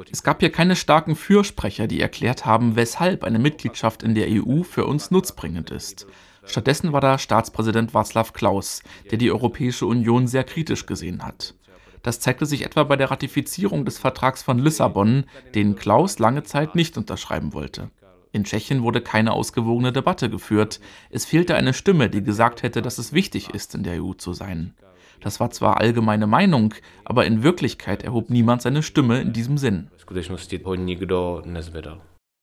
Es 0.10 0.24
gab 0.24 0.40
hier 0.40 0.52
keine 0.54 0.78
starken 0.78 1.18
Fürsprecher, 1.18 1.86
die 1.86 2.00
erklärt 2.00 2.46
haben, 2.46 2.78
weshalb 2.78 3.26
eine 3.26 3.40
Mitgliedschaft 3.40 4.04
in 4.04 4.16
der 4.16 4.28
EU 4.30 4.64
für 4.64 4.86
uns 4.86 5.12
nutzbringend 5.12 5.70
ist. 5.70 6.08
Stattdessen 6.46 6.94
war 6.94 7.02
da 7.02 7.18
Staatspräsident 7.18 7.92
Václav 7.92 8.32
Klaus, 8.32 8.84
der 9.12 9.18
die 9.18 9.32
Europäische 9.32 9.86
Union 9.86 10.28
sehr 10.28 10.46
kritisch 10.46 10.86
gesehen 10.86 11.26
hat. 11.26 11.56
Das 12.04 12.22
zeigte 12.22 12.46
sich 12.46 12.64
etwa 12.64 12.86
bei 12.86 12.96
der 12.96 13.12
Ratifizierung 13.12 13.84
des 13.84 13.98
Vertrags 13.98 14.42
von 14.42 14.58
Lissabon, 14.58 15.26
den 15.56 15.76
Klaus 15.76 16.20
lange 16.20 16.44
Zeit 16.44 16.74
nicht 16.74 16.98
unterschreiben 16.98 17.52
wollte. 17.52 17.92
In 18.32 18.46
Tschechien 18.46 18.82
wurde 18.82 19.02
keine 19.02 19.34
ausgewogene 19.34 19.92
Debatte 19.92 20.30
geführt. 20.30 20.80
Es 21.10 21.26
fehlte 21.26 21.56
eine 21.56 21.74
Stimme, 21.74 22.10
die 22.10 22.24
gesagt 22.24 22.64
hätte, 22.64 22.82
dass 22.82 22.98
es 22.98 23.12
wichtig 23.12 23.50
ist, 23.54 23.76
in 23.76 23.84
der 23.84 24.02
EU 24.02 24.14
zu 24.14 24.32
sein. 24.32 24.74
Das 25.22 25.40
war 25.40 25.52
zwar 25.52 25.78
allgemeine 25.78 26.28
Meinung, 26.28 26.74
aber 27.06 27.26
in 27.26 27.44
Wirklichkeit 27.44 28.04
erhob 28.04 28.30
niemand 28.30 28.62
seine 28.62 28.84
Stimme 28.84 29.22
in 29.22 29.34
diesem 29.34 29.58
Sinn. 29.58 29.88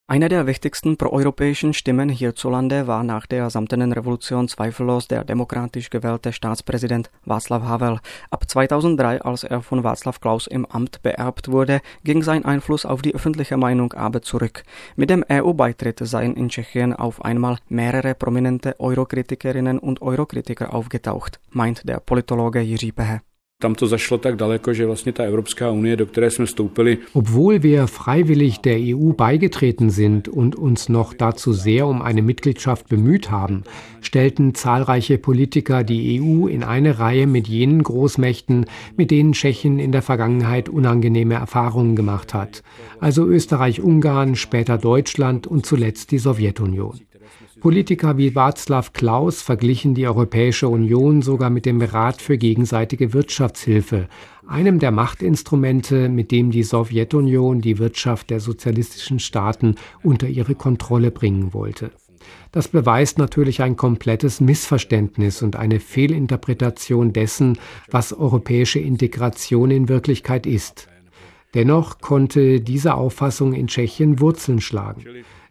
Eine 0.06 0.28
der 0.28 0.46
wichtigsten 0.46 0.98
proeuropäischen 0.98 1.72
Stimmen 1.72 2.10
hierzulande 2.10 2.86
war 2.86 3.02
nach 3.02 3.24
der 3.24 3.48
samtenen 3.48 3.90
Revolution 3.90 4.48
zweifellos 4.48 5.08
der 5.08 5.24
demokratisch 5.24 5.88
gewählte 5.88 6.34
Staatspräsident 6.34 7.10
Václav 7.24 7.62
Havel. 7.62 8.00
Ab 8.30 8.44
2003, 8.46 9.22
als 9.22 9.44
er 9.44 9.62
von 9.62 9.82
Václav 9.82 10.20
Klaus 10.20 10.46
im 10.46 10.66
Amt 10.66 11.00
beerbt 11.02 11.50
wurde, 11.50 11.80
ging 12.04 12.22
sein 12.22 12.44
Einfluss 12.44 12.84
auf 12.84 13.00
die 13.00 13.14
öffentliche 13.14 13.56
Meinung 13.56 13.94
aber 13.94 14.20
zurück. 14.20 14.64
Mit 14.94 15.08
dem 15.08 15.24
EU-Beitritt 15.32 16.00
seien 16.00 16.36
in 16.36 16.50
Tschechien 16.50 16.92
auf 16.92 17.24
einmal 17.24 17.56
mehrere 17.70 18.14
prominente 18.14 18.78
Eurokritikerinnen 18.78 19.78
und 19.78 20.02
Eurokritiker 20.02 20.74
aufgetaucht, 20.74 21.40
meint 21.48 21.88
der 21.88 22.00
Politologe 22.00 22.60
Jiří 22.60 22.92
Pehe. 22.92 23.22
Tam 23.64 23.74
to 23.74 23.86
zašlo 23.86 24.18
tak 24.18 24.36
daleko, 24.36 24.74
že 24.74 24.86
vlastně 24.86 25.12
ta 25.12 25.24
Evropská 25.24 25.70
unie, 25.70 25.96
do 25.96 26.06
které 26.06 26.30
jsme 26.30 26.46
vstoupili. 26.46 26.98
Obwohl 27.12 27.58
wir 27.58 27.86
freiwillig 27.86 28.58
der 28.60 28.76
EU 28.78 29.12
beigetreten 29.12 29.90
sind 29.90 30.28
und 30.28 30.54
uns 30.54 30.88
noch 30.88 31.14
dazu 31.14 31.52
sehr 31.54 31.86
um 31.86 32.02
eine 32.02 32.22
Mitgliedschaft 32.22 32.88
bemüht 32.88 33.30
haben, 33.30 33.62
stellten 34.00 34.54
zahlreiche 34.54 35.16
Politiker 35.18 35.82
die 35.82 36.20
EU 36.20 36.46
in 36.46 36.62
eine 36.62 36.98
Reihe 36.98 37.26
mit 37.26 37.48
jenen 37.48 37.82
Großmächten, 37.82 38.66
mit 38.98 39.10
denen 39.10 39.32
Tschechien 39.32 39.78
in 39.78 39.92
der 39.92 40.02
Vergangenheit 40.02 40.68
unangenehme 40.68 41.34
Erfahrungen 41.34 41.96
gemacht 41.96 42.34
hat. 42.34 42.62
Also 43.00 43.24
Österreich-Ungarn, 43.24 44.34
später 44.34 44.76
Deutschland 44.76 45.46
und 45.46 45.64
zuletzt 45.64 46.10
die 46.10 46.18
Sowjetunion. 46.18 47.00
Politiker 47.60 48.18
wie 48.18 48.30
Václav 48.30 48.92
Klaus 48.92 49.42
verglichen 49.42 49.94
die 49.94 50.06
Europäische 50.06 50.68
Union 50.68 51.22
sogar 51.22 51.50
mit 51.50 51.66
dem 51.66 51.80
Rat 51.80 52.20
für 52.20 52.38
gegenseitige 52.38 53.12
Wirtschaftshilfe, 53.12 54.08
einem 54.46 54.78
der 54.78 54.90
Machtinstrumente, 54.90 56.08
mit 56.08 56.30
dem 56.30 56.50
die 56.50 56.62
Sowjetunion 56.62 57.60
die 57.60 57.78
Wirtschaft 57.78 58.30
der 58.30 58.40
sozialistischen 58.40 59.18
Staaten 59.18 59.76
unter 60.02 60.28
ihre 60.28 60.54
Kontrolle 60.54 61.10
bringen 61.10 61.54
wollte. 61.54 61.90
Das 62.52 62.68
beweist 62.68 63.18
natürlich 63.18 63.62
ein 63.62 63.76
komplettes 63.76 64.40
Missverständnis 64.40 65.42
und 65.42 65.56
eine 65.56 65.80
Fehlinterpretation 65.80 67.12
dessen, 67.12 67.58
was 67.90 68.12
europäische 68.12 68.78
Integration 68.78 69.70
in 69.70 69.88
Wirklichkeit 69.88 70.46
ist. 70.46 70.88
Dennoch 71.54 72.00
konnte 72.00 72.60
diese 72.60 72.94
Auffassung 72.94 73.52
in 73.52 73.68
Tschechien 73.68 74.20
Wurzeln 74.20 74.60
schlagen. 74.60 75.04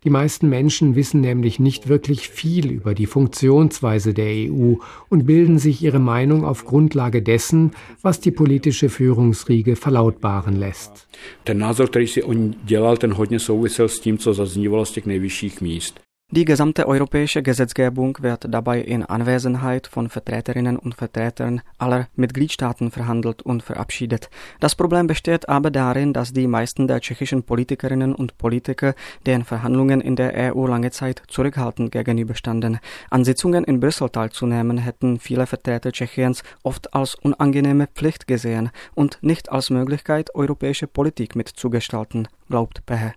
Die 0.04 0.10
meisten 0.10 0.50
Menschen 0.50 0.96
wissen 0.96 1.22
nämlich 1.22 1.60
nicht 1.60 1.88
wirklich 1.88 2.30
viel 2.30 2.72
über 2.72 2.94
die 2.94 3.06
Funktionsweise 3.06 4.14
der 4.14 4.52
EU 4.52 4.76
und 5.10 5.26
bilden 5.26 5.60
sich 5.60 5.82
ihre 5.82 6.00
Meinung 6.00 6.44
auf 6.44 6.66
Grundlage 6.66 7.22
dessen, 7.22 7.72
was 8.02 8.20
die 8.20 8.32
politische 8.32 8.90
Führungsriege 8.90 9.76
verlautbaren 9.76 10.56
lässt. 10.56 11.08
Ten 11.44 11.58
názor, 11.58 11.88
který 11.88 12.08
si 12.08 12.24
on 12.24 12.56
dělal, 12.64 12.98
ten 12.98 13.14
hodně 13.14 13.40
souvisel 13.40 13.88
s 13.88 14.00
tím, 14.00 14.18
co 14.18 14.34
zaznívalo 14.34 14.86
z 14.86 14.92
těch 14.92 15.06
nejvyšších 15.06 15.62
míst. 15.62 16.00
Die 16.32 16.46
gesamte 16.46 16.88
europäische 16.88 17.44
Gesetzgebung 17.44 18.18
wird 18.22 18.48
dabei 18.50 18.82
in 18.82 19.04
Anwesenheit 19.04 19.86
von 19.86 20.10
Vertreterinnen 20.10 20.78
und 20.80 20.96
Vertretern 20.96 21.62
aller 21.78 22.08
Mitgliedstaaten 22.16 22.90
verhandelt 22.90 23.44
und 23.44 23.62
verabschiedet. 23.62 24.32
Das 24.60 24.74
Problem 24.74 25.06
besteht 25.06 25.48
aber 25.48 25.70
darin, 25.70 26.12
dass 26.12 26.34
die 26.34 26.48
meisten 26.48 26.88
der 26.88 27.02
tschechischen 27.02 27.44
Politikerinnen 27.44 28.16
und 28.16 28.40
Politiker 28.40 28.96
den 29.28 29.44
Verhandlungen 29.44 30.02
in 30.02 30.16
der 30.16 30.56
EU 30.56 30.66
lange 30.66 30.90
Zeit 30.90 31.22
zurückhaltend 31.28 31.92
gegenüberstanden. 31.92 32.80
An 33.12 33.26
Sitzungen 33.26 33.64
in 33.64 33.80
Brüssel 33.80 34.10
teilzunehmen 34.10 34.80
hätten 34.80 35.20
viele 35.20 35.46
Vertreter 35.46 35.92
Tschechiens 35.92 36.42
oft 36.64 36.96
als 36.96 37.14
unangenehme 37.14 37.88
Pflicht 37.94 38.26
gesehen 38.26 38.72
und 38.96 39.20
nicht 39.22 39.52
als 39.52 39.70
Möglichkeit, 39.70 40.34
europäische 40.34 40.88
Politik 40.88 41.36
mitzugestalten, 41.36 42.28
glaubt 42.50 42.88
Pehe. 42.88 43.14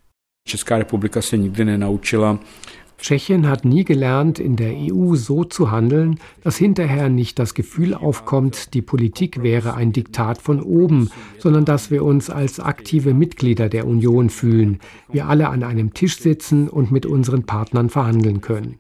Česká 0.46 0.78
republika 0.78 1.22
se 1.22 1.36
nikdy 1.36 1.64
nenaučila 1.64 2.38
Tschechien 2.98 3.48
hat 3.48 3.64
nie 3.64 3.84
gelernt, 3.84 4.38
in 4.38 4.56
der 4.56 4.74
EU 4.74 5.14
so 5.14 5.44
zu 5.44 5.70
handeln, 5.70 6.18
dass 6.42 6.56
hinterher 6.56 7.08
nicht 7.08 7.38
das 7.38 7.54
Gefühl 7.54 7.94
aufkommt, 7.94 8.74
die 8.74 8.82
Politik 8.82 9.42
wäre 9.42 9.74
ein 9.74 9.92
Diktat 9.92 10.40
von 10.40 10.62
oben, 10.62 11.10
sondern 11.38 11.64
dass 11.64 11.90
wir 11.90 12.04
uns 12.04 12.30
als 12.30 12.58
aktive 12.58 13.14
Mitglieder 13.14 13.68
der 13.68 13.86
Union 13.86 14.30
fühlen, 14.30 14.80
wir 15.10 15.26
alle 15.26 15.48
an 15.48 15.62
einem 15.62 15.94
Tisch 15.94 16.18
sitzen 16.18 16.68
und 16.68 16.90
mit 16.90 17.06
unseren 17.06 17.44
Partnern 17.44 17.90
verhandeln 17.90 18.40
können. 18.40 18.78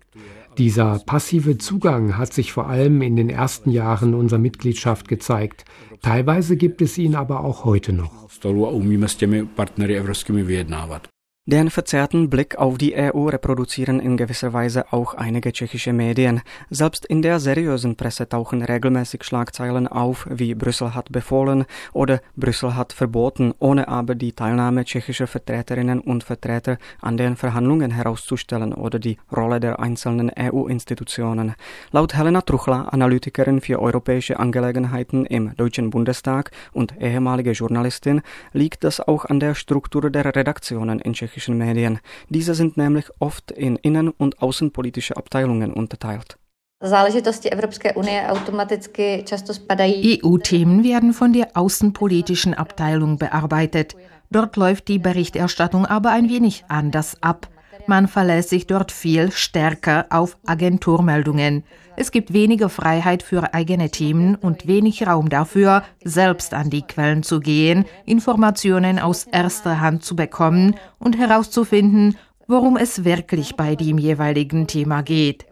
Dieser 0.58 1.00
passive 1.00 1.58
Zugang 1.58 2.16
hat 2.16 2.32
sich 2.32 2.50
vor 2.50 2.66
allem 2.68 3.02
in 3.02 3.16
den 3.16 3.28
ersten 3.28 3.70
Jahren 3.70 4.14
unserer 4.14 4.38
Mitgliedschaft 4.38 5.06
gezeigt. 5.06 5.66
Teilweise 6.00 6.56
gibt 6.56 6.80
es 6.80 6.96
ihn 6.96 7.14
aber 7.14 7.44
auch 7.44 7.66
heute 7.66 7.92
noch. 7.92 8.30
Den 11.48 11.70
verzerrten 11.70 12.28
Blick 12.28 12.58
auf 12.58 12.76
die 12.76 12.96
EU 12.96 13.28
reproduzieren 13.28 14.00
in 14.00 14.16
gewisser 14.16 14.52
Weise 14.52 14.92
auch 14.92 15.14
einige 15.14 15.52
tschechische 15.52 15.92
Medien. 15.92 16.40
Selbst 16.70 17.06
in 17.06 17.22
der 17.22 17.38
seriösen 17.38 17.94
Presse 17.94 18.28
tauchen 18.28 18.62
regelmäßig 18.62 19.22
Schlagzeilen 19.22 19.86
auf, 19.86 20.26
wie 20.28 20.56
Brüssel 20.56 20.96
hat 20.96 21.12
befohlen 21.12 21.64
oder 21.92 22.20
Brüssel 22.34 22.74
hat 22.74 22.92
verboten, 22.92 23.54
ohne 23.60 23.86
aber 23.86 24.16
die 24.16 24.32
Teilnahme 24.32 24.84
tschechischer 24.84 25.28
Vertreterinnen 25.28 26.00
und 26.00 26.24
Vertreter 26.24 26.78
an 27.00 27.16
den 27.16 27.36
Verhandlungen 27.36 27.92
herauszustellen 27.92 28.74
oder 28.74 28.98
die 28.98 29.16
Rolle 29.30 29.60
der 29.60 29.78
einzelnen 29.78 30.32
EU-Institutionen. 30.36 31.54
Laut 31.92 32.16
Helena 32.16 32.40
Truchla, 32.40 32.88
Analytikerin 32.88 33.60
für 33.60 33.80
europäische 33.80 34.40
Angelegenheiten 34.40 35.24
im 35.26 35.54
Deutschen 35.54 35.90
Bundestag 35.90 36.50
und 36.72 37.00
ehemalige 37.00 37.52
Journalistin, 37.52 38.22
liegt 38.52 38.82
das 38.82 38.98
auch 38.98 39.26
an 39.26 39.38
der 39.38 39.54
Struktur 39.54 40.10
der 40.10 40.34
Redaktionen 40.34 40.98
in 40.98 41.12
Tschechien 41.12 41.35
tschechischen 41.36 41.58
Medien. 41.58 42.00
Diese 42.28 42.54
sind 42.54 42.76
nämlich 42.76 43.06
oft 43.18 43.50
in 43.50 43.76
innen- 43.76 44.10
und 44.10 44.42
außenpolitische 44.42 45.16
Abteilungen 45.16 45.72
unterteilt. 45.72 46.38
EU-Themen 50.22 50.84
werden 50.84 51.12
von 51.12 51.32
der 51.32 51.48
außenpolitischen 51.54 52.54
Abteilung 52.54 53.18
bearbeitet. 53.18 53.96
Dort 54.30 54.56
läuft 54.56 54.88
die 54.88 54.98
Berichterstattung 54.98 55.86
aber 55.86 56.10
ein 56.10 56.28
wenig 56.28 56.64
anders 56.68 57.22
ab. 57.22 57.48
Man 57.88 58.08
verlässt 58.08 58.48
sich 58.48 58.66
dort 58.66 58.90
viel 58.90 59.30
stärker 59.30 60.06
auf 60.10 60.36
Agenturmeldungen. 60.44 61.62
Es 61.96 62.10
gibt 62.10 62.32
weniger 62.32 62.68
Freiheit 62.68 63.22
für 63.22 63.54
eigene 63.54 63.90
Themen 63.90 64.34
und 64.34 64.66
wenig 64.66 65.06
Raum 65.06 65.28
dafür, 65.28 65.84
selbst 66.02 66.52
an 66.52 66.68
die 66.68 66.82
Quellen 66.82 67.22
zu 67.22 67.38
gehen, 67.38 67.84
Informationen 68.04 68.98
aus 68.98 69.24
erster 69.24 69.80
Hand 69.80 70.04
zu 70.04 70.16
bekommen 70.16 70.74
und 70.98 71.16
herauszufinden, 71.16 72.16
worum 72.48 72.76
es 72.76 73.04
wirklich 73.04 73.56
bei 73.56 73.76
dem 73.76 73.98
jeweiligen 73.98 74.66
Thema 74.66 75.02
geht. 75.02 75.46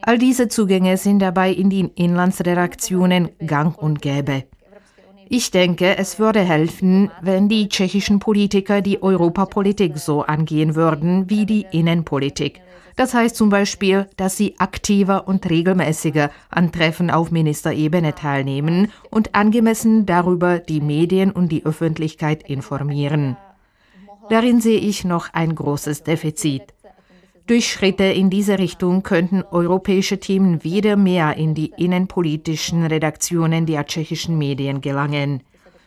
All 0.00 0.18
diese 0.18 0.48
Zugänge 0.48 0.96
sind 0.96 1.20
dabei 1.20 1.50
in 1.50 1.70
den 1.70 1.88
Inlandsredaktionen 1.88 3.30
gang 3.46 3.76
und 3.76 4.02
gäbe. 4.02 4.44
Ich 5.36 5.50
denke, 5.50 5.98
es 5.98 6.20
würde 6.20 6.38
helfen, 6.38 7.10
wenn 7.20 7.48
die 7.48 7.68
tschechischen 7.68 8.20
Politiker 8.20 8.82
die 8.82 9.02
Europapolitik 9.02 9.98
so 9.98 10.22
angehen 10.22 10.76
würden 10.76 11.28
wie 11.28 11.44
die 11.44 11.66
Innenpolitik. 11.72 12.60
Das 12.94 13.14
heißt 13.14 13.34
zum 13.34 13.48
Beispiel, 13.48 14.06
dass 14.16 14.36
sie 14.36 14.54
aktiver 14.60 15.26
und 15.26 15.50
regelmäßiger 15.50 16.30
an 16.50 16.70
Treffen 16.70 17.10
auf 17.10 17.32
Ministerebene 17.32 18.14
teilnehmen 18.14 18.92
und 19.10 19.34
angemessen 19.34 20.06
darüber 20.06 20.60
die 20.60 20.80
Medien 20.80 21.32
und 21.32 21.50
die 21.50 21.66
Öffentlichkeit 21.66 22.48
informieren. 22.48 23.36
Darin 24.30 24.60
sehe 24.60 24.78
ich 24.78 25.04
noch 25.04 25.30
ein 25.32 25.56
großes 25.56 26.04
Defizit. 26.04 26.62
Durch 27.46 27.70
Schritte 27.70 28.04
in 28.04 28.30
diese 28.30 28.58
Richtung 28.58 29.02
könnten 29.02 29.42
europäische 29.42 30.18
Themen 30.18 30.64
wieder 30.64 30.96
mehr 30.96 31.36
in 31.36 31.54
die 31.54 31.74
innenpolitischen 31.76 32.86
Redaktionen 32.86 33.66
der 33.66 33.84
tschechischen 33.84 34.38
Medien 34.38 34.80
gelangen. 34.80 35.42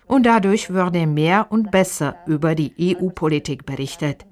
Und 0.05 0.27
dadurch 0.27 0.69
würde 0.69 1.07
mehr 1.07 1.47
und 1.49 1.71
besser 1.71 2.15
über 2.27 2.53
die 2.53 2.73
EU-Politik 2.79 3.65
berichtet. 3.65 4.27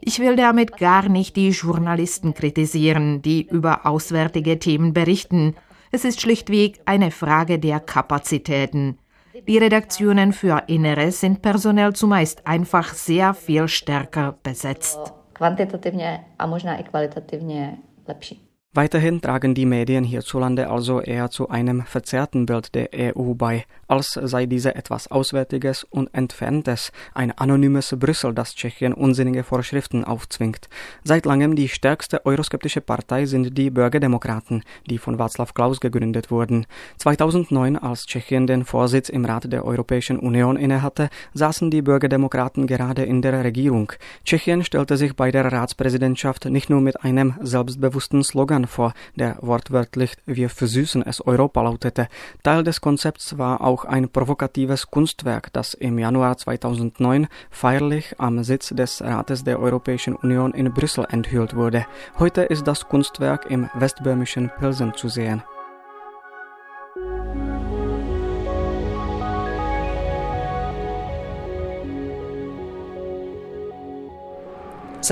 Ich 0.00 0.18
will 0.18 0.34
damit 0.34 0.78
gar 0.78 1.10
nicht 1.10 1.36
die 1.36 1.50
Journalisten 1.50 2.32
kritisieren, 2.32 3.20
die 3.20 3.46
über 3.46 3.84
auswärtige 3.84 4.58
Themen 4.58 4.94
berichten. 4.94 5.54
Es 5.90 6.06
ist 6.06 6.22
schlichtweg 6.22 6.80
eine 6.86 7.10
Frage 7.10 7.58
der 7.58 7.80
Kapazitäten. 7.80 8.96
Die 9.46 9.58
Redaktionen 9.58 10.32
für 10.32 10.64
Inneres 10.68 11.20
sind 11.20 11.42
personell 11.42 11.92
zumeist 11.92 12.46
einfach 12.46 12.94
sehr 12.94 13.34
viel 13.34 13.68
stärker 13.68 14.38
besetzt 14.42 15.12
kvantitativně 15.42 16.24
a 16.38 16.46
možná 16.46 16.76
i 16.76 16.82
kvalitativně 16.82 17.78
lepší. 18.08 18.51
Weiterhin 18.74 19.20
tragen 19.20 19.54
die 19.54 19.66
Medien 19.66 20.02
hierzulande 20.02 20.70
also 20.70 21.02
eher 21.02 21.28
zu 21.28 21.50
einem 21.50 21.82
verzerrten 21.82 22.46
Bild 22.46 22.74
der 22.74 22.88
EU 22.94 23.34
bei, 23.34 23.66
als 23.86 24.12
sei 24.14 24.46
diese 24.46 24.74
etwas 24.74 25.10
Auswärtiges 25.10 25.84
und 25.84 26.08
Entferntes, 26.14 26.90
ein 27.12 27.36
anonymes 27.36 27.94
Brüssel, 28.00 28.32
das 28.32 28.54
Tschechien 28.54 28.94
unsinnige 28.94 29.44
Vorschriften 29.44 30.04
aufzwingt. 30.04 30.70
Seit 31.04 31.26
langem 31.26 31.54
die 31.54 31.68
stärkste 31.68 32.24
euroskeptische 32.24 32.80
Partei 32.80 33.26
sind 33.26 33.58
die 33.58 33.68
Bürgerdemokraten, 33.68 34.64
die 34.88 34.96
von 34.96 35.18
Václav 35.18 35.52
Klaus 35.52 35.78
gegründet 35.78 36.30
wurden. 36.30 36.64
2009, 36.96 37.76
als 37.76 38.06
Tschechien 38.06 38.46
den 38.46 38.64
Vorsitz 38.64 39.10
im 39.10 39.26
Rat 39.26 39.52
der 39.52 39.66
Europäischen 39.66 40.18
Union 40.18 40.56
innehatte, 40.56 41.10
saßen 41.34 41.70
die 41.70 41.82
Bürgerdemokraten 41.82 42.66
gerade 42.66 43.04
in 43.04 43.20
der 43.20 43.44
Regierung. 43.44 43.92
Tschechien 44.24 44.64
stellte 44.64 44.96
sich 44.96 45.14
bei 45.14 45.30
der 45.30 45.52
Ratspräsidentschaft 45.52 46.46
nicht 46.46 46.70
nur 46.70 46.80
mit 46.80 47.04
einem 47.04 47.34
selbstbewussten 47.42 48.24
Slogan 48.24 48.61
Roman 48.62 48.66
vor, 48.66 48.92
der 49.16 49.36
wortwörtlich 49.40 50.16
Wir 50.26 50.48
versüßen 50.48 51.02
es 51.02 51.20
Europa 51.20 51.62
lautete. 51.62 52.08
Teil 52.42 52.64
des 52.64 52.80
Konzepts 52.80 53.38
war 53.38 53.60
auch 53.60 53.84
ein 53.84 54.08
provokatives 54.08 54.90
Kunstwerk, 54.90 55.52
das 55.52 55.74
im 55.74 55.98
Januar 55.98 56.36
2009 56.36 57.28
feierlich 57.50 58.14
am 58.18 58.42
Sitz 58.44 58.68
des 58.70 59.02
Rates 59.02 59.44
der 59.44 59.58
Europäischen 59.58 60.16
Union 60.16 60.52
in 60.54 60.72
Brüssel 60.72 61.06
enthüllt 61.10 61.54
wurde. 61.54 61.86
Heute 62.18 62.42
ist 62.42 62.66
das 62.66 62.88
Kunstwerk 62.88 63.50
im 63.50 63.68
westböhmischen 63.74 64.50
Pilsen 64.58 64.94
zu 64.94 65.08
sehen. 65.08 65.42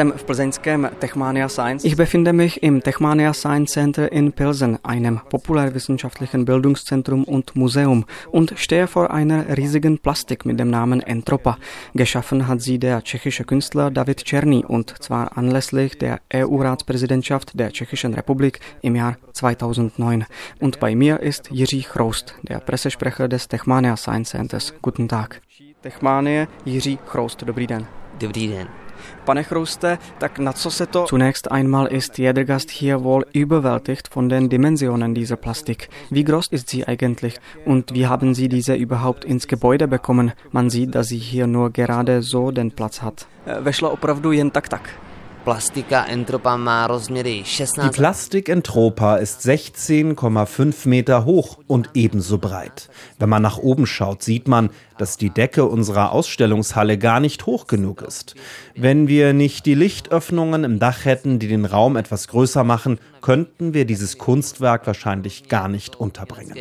Jsem 0.01 0.13
v 0.17 0.25
plzeňském 0.25 0.91
Techmania 0.99 1.49
Science. 1.49 1.87
Ich 1.87 1.97
befinde 1.97 2.33
mich 2.33 2.63
im 2.63 2.81
Techmania 2.81 3.33
Science 3.35 3.73
Center 3.73 4.13
in 4.13 4.33
Pilsen, 4.33 4.79
einem 4.83 5.21
populärwissenschaftlichen 5.29 6.45
Bildungszentrum 6.47 7.25
und 7.25 7.55
Museum, 7.55 8.07
und 8.31 8.55
stehe 8.57 8.87
vor 8.87 9.11
einer 9.11 9.59
riesigen 9.59 9.99
Plastik 9.99 10.47
mit 10.47 10.59
dem 10.59 10.71
Namen 10.71 11.03
Entropa. 11.03 11.59
Geschaffen 11.95 12.49
hat 12.49 12.63
sie 12.63 12.79
der 12.79 13.03
tschechische 13.03 13.45
Künstler 13.45 13.91
David 13.91 14.25
Czerny 14.25 14.65
und 14.67 14.95
zwar 15.03 15.37
anlässlich 15.37 15.99
der 15.99 16.21
EU-Ratspräsidentschaft 16.35 17.59
der 17.59 17.71
Tschechischen 17.71 18.15
Republik 18.15 18.61
im 18.81 18.97
Jahr 18.97 19.19
2009. 19.35 20.25
Und 20.61 20.81
bei 20.81 20.95
mir 20.95 21.21
ist 21.21 21.51
Jiří 21.51 21.83
Chroust, 21.83 22.35
der 22.43 22.61
Pressesprecher 22.61 23.29
des 23.29 23.49
Techmania 23.49 23.99
Science 23.99 24.31
Centers. 24.31 24.73
Guten 24.81 25.09
Tag. 25.09 25.43
Techmanie, 25.83 26.49
Jiří 26.65 26.99
Chroust, 27.07 27.45
dobrý 27.45 27.67
den. 27.67 27.87
Dobrý 28.19 28.49
den. 28.49 28.90
Pane 29.25 29.45
Chruste, 29.45 29.99
tak 30.19 30.39
na 30.39 30.53
co 30.53 30.71
se 30.71 30.87
to... 30.87 31.05
Zunächst 31.05 31.51
einmal 31.51 31.87
ist 31.87 32.19
jeder 32.19 32.45
Gast 32.45 32.71
hier 32.71 33.05
wohl 33.05 33.27
überwältigt 33.33 34.09
von 34.09 34.29
den 34.29 34.49
Dimensionen 34.49 35.15
dieser 35.15 35.37
Plastik. 35.37 35.89
Wie 36.11 36.25
groß 36.25 36.49
ist 36.49 36.71
sie 36.71 36.87
eigentlich 36.87 37.39
und 37.65 37.95
wie 37.95 38.07
haben 38.07 38.35
Sie 38.35 38.49
diese 38.49 38.75
überhaupt 38.75 39.25
ins 39.25 39.47
Gebäude 39.47 39.89
bekommen? 39.89 40.33
Man 40.53 40.71
sieht, 40.71 40.95
dass 40.95 41.09
sie 41.09 41.19
hier 41.19 41.47
nur 41.47 41.71
gerade 41.71 42.23
so 42.23 42.51
den 42.51 42.71
Platz 42.73 43.03
hat. 43.03 43.27
Vešla 43.47 43.89
opravdu 43.89 44.33
jen 44.33 44.53
tak 44.53 44.69
tak. 44.69 45.10
Plastika 45.51 46.07
Entropa 46.07 46.87
rozměry 46.87 47.43
16. 47.45 47.83
Die 47.83 47.91
Plastik 47.91 48.49
Entropa 48.49 49.17
ist 49.17 49.41
16,5 49.45 50.87
Meter 50.89 51.25
hoch 51.25 51.59
und 51.67 51.91
ebenso 51.95 52.39
breit. 52.39 52.89
Wenn 53.19 53.29
man 53.29 53.43
nach 53.43 53.59
oben 53.59 53.85
schaut, 53.85 54.23
sieht 54.23 54.47
man, 54.47 54.71
dass 54.97 55.17
die 55.17 55.31
Decke 55.31 55.65
unserer 55.65 56.13
Ausstellungshalle 56.13 56.99
gar 56.99 57.19
nicht 57.19 57.47
hoch 57.47 57.67
genug 57.67 58.03
ist. 58.03 58.37
Wenn 58.77 59.09
wir 59.09 59.33
nicht 59.33 59.67
die 59.67 59.75
Lichtöffnungen 59.75 60.63
im 60.63 60.79
Dach 60.79 61.05
hätten, 61.05 61.41
die 61.41 61.49
den 61.49 61.65
Raum 61.65 61.97
etwas 61.97 62.29
größer 62.29 62.63
machen, 62.63 63.01
könnten 63.21 63.75
wir 63.75 63.87
dieses 63.87 64.19
Kunstwerk 64.19 64.87
wahrscheinlich 64.87 65.49
gar 65.49 65.67
nicht 65.67 65.99
unterbringen. 65.99 66.55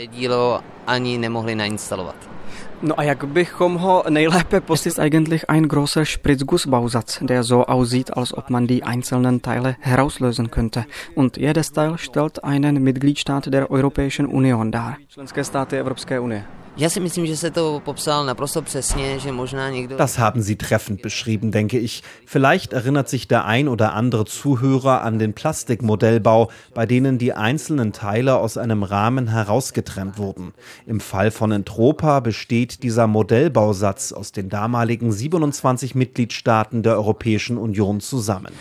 No 2.81 2.99
a 2.99 3.03
jak 3.03 3.25
bychom 3.25 3.75
ho 3.75 4.03
nejlépe 4.09 4.61
Das 4.61 4.85
ist 4.85 4.99
eigentlich 4.99 5.49
ein 5.49 5.67
großer 5.67 6.05
Spritzgussbausatz, 6.05 7.19
der 7.21 7.43
so 7.43 7.65
aussieht, 7.65 8.15
als 8.15 8.33
ob 8.33 8.49
man 8.49 8.67
die 8.67 8.83
einzelnen 8.83 9.41
Teile 9.41 9.75
herauslösen 9.81 10.49
könnte. 10.49 10.85
Und 11.15 11.37
jedes 11.37 11.71
Teil 11.71 11.97
stellt 11.97 12.43
einen 12.43 12.81
Mitgliedstaat 12.81 13.53
der 13.53 13.69
Europäischen 13.69 14.27
Union 14.27 14.71
dar. 14.71 14.97
Členské 15.09 15.43
státy 15.43 15.75
Evropské 15.75 16.19
unie. 16.21 16.43
Das 19.97 20.17
haben 20.17 20.41
Sie 20.41 20.55
treffend 20.55 21.01
beschrieben, 21.01 21.51
denke 21.51 21.77
ich. 21.77 22.03
Vielleicht 22.25 22.71
erinnert 22.71 23.09
sich 23.09 23.27
der 23.27 23.43
ein 23.43 23.67
oder 23.67 23.93
andere 23.93 24.23
Zuhörer 24.23 25.01
an 25.01 25.19
den 25.19 25.33
Plastikmodellbau, 25.33 26.49
bei 26.73 26.85
denen 26.85 27.17
die 27.17 27.33
einzelnen 27.33 27.91
Teile 27.91 28.37
aus 28.37 28.57
einem 28.57 28.83
Rahmen 28.83 29.27
herausgetrennt 29.27 30.17
wurden. 30.17 30.53
Im 30.85 31.01
Fall 31.01 31.31
von 31.31 31.51
Entropa 31.51 32.21
besteht 32.21 32.81
dieser 32.81 33.07
Modellbausatz 33.07 34.13
aus 34.13 34.31
den 34.31 34.47
damaligen 34.47 35.11
27 35.11 35.95
Mitgliedstaaten 35.95 36.81
der 36.81 36.93
Europäischen 36.93 37.57
Union 37.57 37.99
zusammen. 37.99 38.53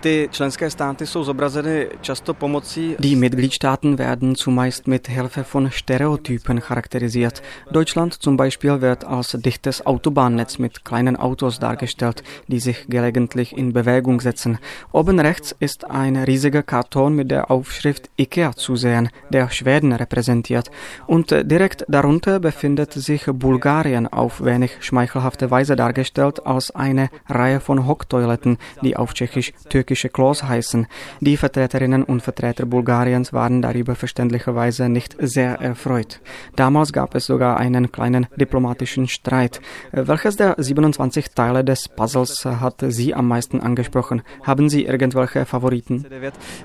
Ty 0.00 0.28
členské 0.30 0.70
státy 0.70 1.06
jsou 1.06 1.24
zobrazeny 1.24 1.88
často 2.00 2.34
pomocí. 2.34 2.96
Die 2.98 3.16
Mitgliedstaaten 3.16 3.96
werden 3.96 4.34
zumeist 4.34 4.86
mit 4.86 5.08
Hilfe 5.08 5.42
von 5.42 5.70
Stereotypen 5.70 6.60
charakterisiert. 6.60 7.42
Deutschland 7.70 8.14
zum 8.14 8.36
Beispiel 8.36 8.80
wird 8.80 9.04
als 9.04 9.36
dichtes 9.38 9.86
Autobahnnetz 9.86 10.58
mit 10.58 10.84
kleinen 10.84 11.16
Autos 11.16 11.58
dargestellt, 11.58 12.22
die 12.48 12.60
sich 12.60 12.86
gelegentlich 12.88 13.56
in 13.56 13.72
Bewegung 13.72 14.20
setzen. 14.20 14.58
Oben 14.92 15.20
rechts 15.20 15.54
ist 15.60 15.90
ein 15.90 16.16
riesiger 16.16 16.62
Karton 16.62 17.14
mit 17.14 17.30
der 17.30 17.50
Aufschrift 17.50 18.08
IKEA 18.16 18.52
zu 18.54 18.76
sehen, 18.76 19.10
der 19.30 19.50
Schweden 19.50 19.92
repräsentiert. 19.92 20.70
Und 21.06 21.30
direkt 21.30 21.84
darunter 21.88 22.40
befindet 22.40 22.94
sich 22.94 23.26
Bulgarien 23.26 24.06
auf 24.06 24.42
wenig 24.42 24.70
schmeichelhafte 24.80 25.50
Weise 25.50 25.76
dargestellt 25.76 26.46
als 26.46 26.70
eine 26.70 27.10
Reihe 27.28 27.60
von 27.60 27.86
Hocktoiletten, 27.86 28.56
die 28.82 28.96
auf 28.96 29.12
Tschechisch 29.12 29.52
Türkisch 29.68 29.89
türkische 29.90 30.08
Klos 30.08 30.44
heißen. 30.44 30.86
Die 31.20 31.36
Vertreterinnen 31.36 32.04
und 32.04 32.22
Vertreter 32.22 32.64
Bulgariens 32.64 33.32
waren 33.32 33.60
darüber 33.60 33.96
verständlicherweise 33.96 34.88
nicht 34.88 35.16
sehr 35.18 35.60
erfreut. 35.60 36.20
Damals 36.54 36.92
gab 36.92 37.16
es 37.16 37.26
sogar 37.26 37.56
einen 37.56 37.90
kleinen 37.90 38.26
diplomatischen 38.36 39.08
Streit. 39.08 39.60
Welches 39.90 40.36
der 40.36 40.54
27 40.58 41.30
Teile 41.34 41.64
des 41.64 41.88
Puzzles 41.88 42.44
hat 42.44 42.84
Sie 42.88 43.14
am 43.14 43.26
meisten 43.26 43.60
angesprochen? 43.60 44.22
Haben 44.44 44.68
Sie 44.68 44.84
irgendwelche 44.84 45.44
Favoriten? 45.44 46.06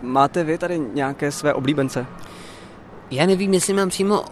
Máte 0.04 0.46
vy? 0.46 0.58
Já 3.12 3.26
nevím, 3.26 3.54
jestli 3.54 3.74
mám 3.74 3.90
přímo. 3.90 4.24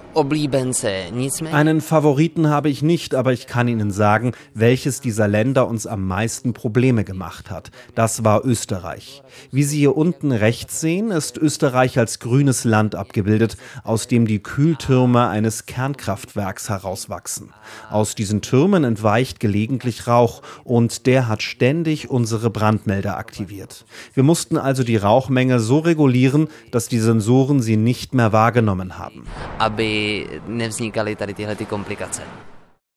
Einen 1.51 1.81
Favoriten 1.81 2.49
habe 2.49 2.69
ich 2.69 2.83
nicht, 2.83 3.15
aber 3.15 3.33
ich 3.33 3.47
kann 3.47 3.67
Ihnen 3.67 3.89
sagen, 3.89 4.33
welches 4.53 5.01
dieser 5.01 5.27
Länder 5.27 5.67
uns 5.67 5.87
am 5.87 6.05
meisten 6.05 6.53
Probleme 6.53 7.03
gemacht 7.03 7.49
hat. 7.49 7.71
Das 7.95 8.23
war 8.23 8.45
Österreich. 8.45 9.23
Wie 9.51 9.63
Sie 9.63 9.79
hier 9.79 9.97
unten 9.97 10.31
rechts 10.31 10.79
sehen, 10.79 11.09
ist 11.09 11.37
Österreich 11.37 11.97
als 11.97 12.19
grünes 12.19 12.63
Land 12.63 12.93
abgebildet, 12.93 13.57
aus 13.83 14.07
dem 14.07 14.27
die 14.27 14.43
Kühltürme 14.43 15.27
eines 15.29 15.65
Kernkraftwerks 15.65 16.69
herauswachsen. 16.69 17.49
Aus 17.89 18.13
diesen 18.13 18.41
Türmen 18.41 18.83
entweicht 18.83 19.39
gelegentlich 19.39 20.05
Rauch 20.05 20.43
und 20.63 21.07
der 21.07 21.27
hat 21.27 21.41
ständig 21.41 22.11
unsere 22.11 22.51
Brandmelder 22.51 23.17
aktiviert. 23.17 23.85
Wir 24.13 24.21
mussten 24.23 24.57
also 24.57 24.83
die 24.83 24.97
Rauchmenge 24.97 25.59
so 25.59 25.79
regulieren, 25.79 26.49
dass 26.69 26.87
die 26.87 26.99
Sensoren 26.99 27.63
sie 27.63 27.77
nicht 27.77 28.13
mehr 28.13 28.31
wahrgenommen 28.31 28.72
genommen 28.73 28.97
haben. 28.97 29.23
Aby 29.59 30.27
nevznikaly 30.47 31.15
tady 31.15 31.33
tyhle 31.33 31.55
ty 31.55 31.65
komplikace. 31.65 32.21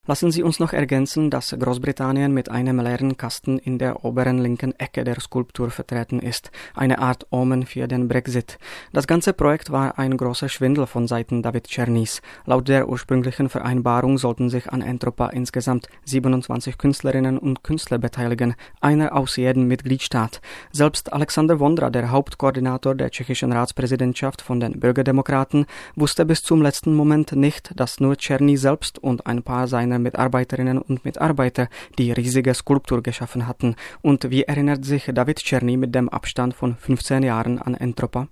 Lassen 0.08 0.30
Sie 0.30 0.44
uns 0.44 0.60
noch 0.60 0.72
ergänzen, 0.72 1.30
dass 1.30 1.50
Großbritannien 1.58 2.32
mit 2.32 2.48
einem 2.48 2.78
leeren 2.78 3.16
Kasten 3.16 3.58
in 3.58 3.76
der 3.78 4.04
oberen 4.04 4.38
linken 4.38 4.72
Ecke 4.78 5.02
der 5.02 5.18
Skulptur 5.18 5.70
vertreten 5.70 6.20
ist, 6.20 6.52
eine 6.76 7.00
Art 7.00 7.26
Omen 7.30 7.66
für 7.66 7.88
den 7.88 8.06
Brexit. 8.06 8.56
Das 8.92 9.08
ganze 9.08 9.32
Projekt 9.32 9.72
war 9.72 9.98
ein 9.98 10.16
großer 10.16 10.48
Schwindel 10.48 10.86
von 10.86 11.08
Seiten 11.08 11.42
David 11.42 11.66
Czernys. 11.66 12.22
Laut 12.44 12.68
der 12.68 12.88
ursprünglichen 12.88 13.48
Vereinbarung 13.48 14.16
sollten 14.16 14.48
sich 14.48 14.70
an 14.70 14.80
Entropa 14.80 15.30
insgesamt 15.30 15.88
27 16.04 16.78
Künstlerinnen 16.78 17.36
und 17.36 17.64
Künstler 17.64 17.98
beteiligen, 17.98 18.54
einer 18.80 19.12
aus 19.16 19.34
jedem 19.34 19.66
Mitgliedstaat. 19.66 20.40
Selbst 20.70 21.12
Alexander 21.12 21.58
Vondra, 21.58 21.90
der 21.90 22.12
Hauptkoordinator 22.12 22.94
der 22.94 23.10
tschechischen 23.10 23.50
Ratspräsidentschaft 23.50 24.40
von 24.40 24.60
den 24.60 24.78
Bürgerdemokraten, 24.78 25.66
wusste 25.96 26.24
bis 26.24 26.44
zum 26.44 26.62
letzten 26.62 26.94
Moment 26.94 27.32
nicht, 27.32 27.72
dass 27.74 27.98
nur 27.98 28.16
Czerny 28.16 28.56
selbst 28.56 29.00
und 29.00 29.26
ein 29.26 29.42
paar 29.42 29.66
seiner 29.66 29.95
seine 29.96 30.02
Mitarbeiterinnen 30.02 30.78
und 30.78 31.04
Mitarbeiter 31.04 31.68
die 31.98 32.12
riesige 32.12 32.54
Skulptur 32.54 33.02
geschaffen 33.02 33.46
hatten. 33.46 33.76
Und 34.02 34.30
wie 34.30 34.42
erinnert 34.42 34.84
sich 34.84 35.10
David 35.12 35.38
Czerny 35.38 35.76
mit 35.76 35.94
dem 35.94 36.08
Abstand 36.08 36.54
von 36.54 36.76
15 36.76 37.22
Jahren 37.22 37.58
an 37.58 37.74
Entropa? 37.74 38.28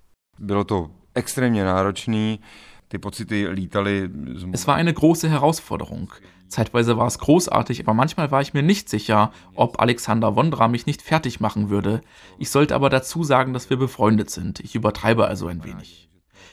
Es 4.52 4.66
war 4.66 4.74
eine 4.74 4.92
große 4.92 5.30
Herausforderung. 5.30 6.12
Zeitweise 6.48 6.96
war 6.98 7.06
es 7.06 7.18
großartig, 7.18 7.80
aber 7.80 7.94
manchmal 7.94 8.30
war 8.30 8.42
ich 8.42 8.52
mir 8.54 8.62
nicht 8.62 8.88
sicher, 8.88 9.32
ob 9.54 9.80
Alexander 9.80 10.36
Wondra 10.36 10.68
mich 10.68 10.86
nicht 10.86 11.02
fertig 11.02 11.40
machen 11.40 11.70
würde. 11.70 12.02
Ich 12.38 12.50
sollte 12.50 12.74
aber 12.74 12.90
dazu 12.90 13.24
sagen, 13.24 13.52
dass 13.54 13.70
wir 13.70 13.78
befreundet 13.78 14.30
sind. 14.30 14.60
Ich 14.60 14.74
übertreibe 14.74 15.26
also 15.26 15.46
ein 15.46 15.64
wenig. 15.64 16.10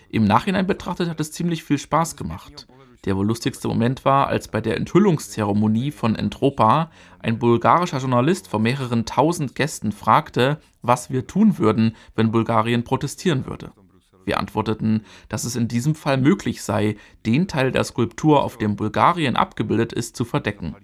Im 0.10 0.26
Nachhinein 0.26 0.68
betrachtet 0.68 1.10
hat 1.10 1.20
es 1.20 1.32
ziemlich 1.32 1.64
viel 1.64 1.78
Spaß 1.78 2.16
gemacht. 2.16 2.68
Der 3.06 3.18
wohl 3.18 3.26
lustigste 3.26 3.68
Moment 3.68 4.06
war, 4.06 4.28
als 4.28 4.48
bei 4.48 4.62
der 4.62 4.78
Enthüllungszeremonie 4.78 5.90
von 5.92 6.16
Entropa 6.16 6.92
ein 7.20 7.40
bulgarischer 7.40 7.98
Journalist 7.98 8.48
vor 8.48 8.60
mehreren 8.60 9.06
tausend 9.06 9.56
Gästen 9.56 9.92
fragte, 9.92 10.60
was 10.84 11.10
wir 11.10 11.26
tun 11.26 11.58
würden, 11.58 11.96
wenn 12.16 12.32
Bulgarien 12.32 12.84
protestieren 12.84 13.48
würde. 13.48 13.72
Wir 14.24 14.40
antworteten, 14.40 15.04
dass 15.30 15.46
es 15.46 15.56
in 15.56 15.68
diesem 15.68 15.96
Fall 15.96 16.18
möglich 16.18 16.62
sei, 16.62 16.96
den 17.26 17.48
Teil 17.48 17.72
der 17.72 17.84
Skulptur, 17.84 18.44
auf 18.44 18.58
dem 18.58 18.76
Bulgarien 18.76 19.36
abgebildet 19.36 19.94
ist, 19.94 20.16
zu 20.16 20.24
verdecken. 20.24 20.76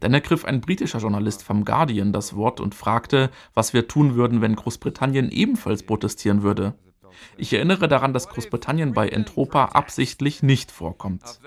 Dann 0.00 0.14
ergriff 0.14 0.46
ein 0.46 0.62
britischer 0.62 0.98
Journalist 0.98 1.42
vom 1.42 1.64
Guardian 1.64 2.12
das 2.12 2.34
Wort 2.34 2.60
und 2.60 2.74
fragte, 2.74 3.30
was 3.52 3.74
wir 3.74 3.86
tun 3.86 4.14
würden, 4.14 4.40
wenn 4.40 4.56
Großbritannien 4.56 5.30
ebenfalls 5.30 5.82
protestieren 5.82 6.42
würde. 6.42 6.74
Ich 7.36 7.52
erinnere 7.52 7.88
daran, 7.88 8.12
dass 8.12 8.28
Großbritannien 8.28 8.92
bei 8.92 9.08
Entropa 9.08 9.66
absichtlich 9.66 10.42
nicht 10.42 10.70
vorkommt. 10.70 11.40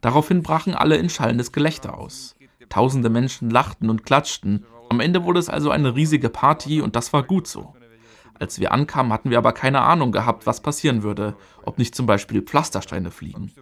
Daraufhin 0.00 0.42
brachen 0.42 0.74
alle 0.74 0.96
in 0.96 1.08
schallendes 1.08 1.52
Gelächter 1.52 1.98
aus. 1.98 2.34
Tausende 2.68 3.10
Menschen 3.10 3.50
lachten 3.50 3.90
und 3.90 4.04
klatschten. 4.04 4.64
Am 4.88 5.00
Ende 5.00 5.24
wurde 5.24 5.40
es 5.40 5.48
also 5.48 5.70
eine 5.70 5.94
riesige 5.94 6.28
Party 6.28 6.80
und 6.80 6.96
das 6.96 7.12
war 7.12 7.22
gut 7.22 7.46
so. 7.46 7.74
Als 8.38 8.58
wir 8.58 8.72
ankamen, 8.72 9.12
hatten 9.12 9.30
wir 9.30 9.38
aber 9.38 9.52
keine 9.52 9.82
Ahnung 9.82 10.10
gehabt, 10.10 10.46
was 10.46 10.62
passieren 10.62 11.02
würde, 11.02 11.36
ob 11.64 11.78
nicht 11.78 11.94
zum 11.94 12.06
Beispiel 12.06 12.42
Pflastersteine 12.42 13.10
fliegen. 13.10 13.52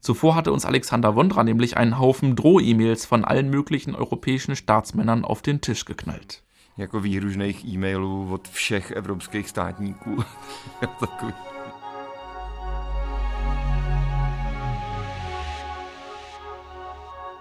Zuvor 0.00 0.34
hatte 0.34 0.52
uns 0.52 0.66
Alexander 0.66 1.14
Wondra 1.14 1.42
nämlich 1.44 1.76
einen 1.76 1.98
Haufen 1.98 2.36
Droh-E-Mails 2.36 3.06
von 3.06 3.24
allen 3.24 3.48
möglichen 3.48 3.94
europäischen 3.94 4.56
Staatsmännern 4.56 5.24
auf 5.24 5.42
den 5.42 5.60
Tisch 5.60 5.84
geknallt 5.84 6.42
jako 6.76 7.00
výhružných 7.00 7.64
e-mailů 7.64 8.32
od 8.32 8.48
všech 8.48 8.90
evropských 8.90 9.48
státníků. 9.48 10.24
Takový. 11.00 11.32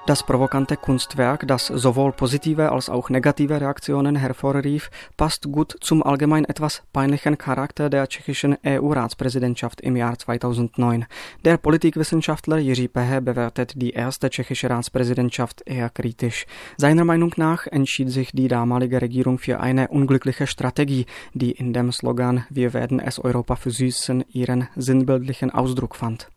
Das 0.09 0.23
provokante 0.23 0.75
Kunstwerk, 0.75 1.47
das 1.47 1.67
sowohl 1.67 2.13
positive 2.13 2.71
als 2.71 2.89
auch 2.89 3.11
negative 3.11 3.61
Reaktionen 3.61 4.15
hervorrief, 4.15 4.89
passt 5.17 5.51
gut 5.51 5.75
zum 5.81 6.01
allgemein 6.01 6.45
etwas 6.45 6.81
peinlichen 6.91 7.37
Charakter 7.37 7.91
der 7.91 8.07
tschechischen 8.07 8.57
EU-Ratspräsidentschaft 8.65 9.81
im 9.81 9.95
Jahr 9.95 10.17
2009. 10.17 11.05
Der 11.45 11.57
Politikwissenschaftler 11.57 12.57
Jiří 12.57 12.87
Pehe 12.87 13.21
bewertet 13.21 13.73
die 13.75 13.91
erste 13.91 14.31
tschechische 14.31 14.71
Ratspräsidentschaft 14.71 15.61
eher 15.67 15.91
kritisch. 15.91 16.47
Seiner 16.77 17.05
Meinung 17.05 17.35
nach 17.37 17.67
entschied 17.67 18.09
sich 18.09 18.31
die 18.31 18.47
damalige 18.47 19.03
Regierung 19.03 19.37
für 19.37 19.59
eine 19.59 19.89
unglückliche 19.89 20.47
Strategie, 20.47 21.05
die 21.35 21.51
in 21.51 21.71
dem 21.71 21.91
Slogan 21.91 22.47
Wir 22.49 22.73
werden 22.73 22.99
es 22.99 23.19
Europa 23.19 23.57
versüßen 23.57 24.25
ihren 24.31 24.69
sinnbildlichen 24.75 25.51
Ausdruck 25.51 25.95
fand. 25.95 26.29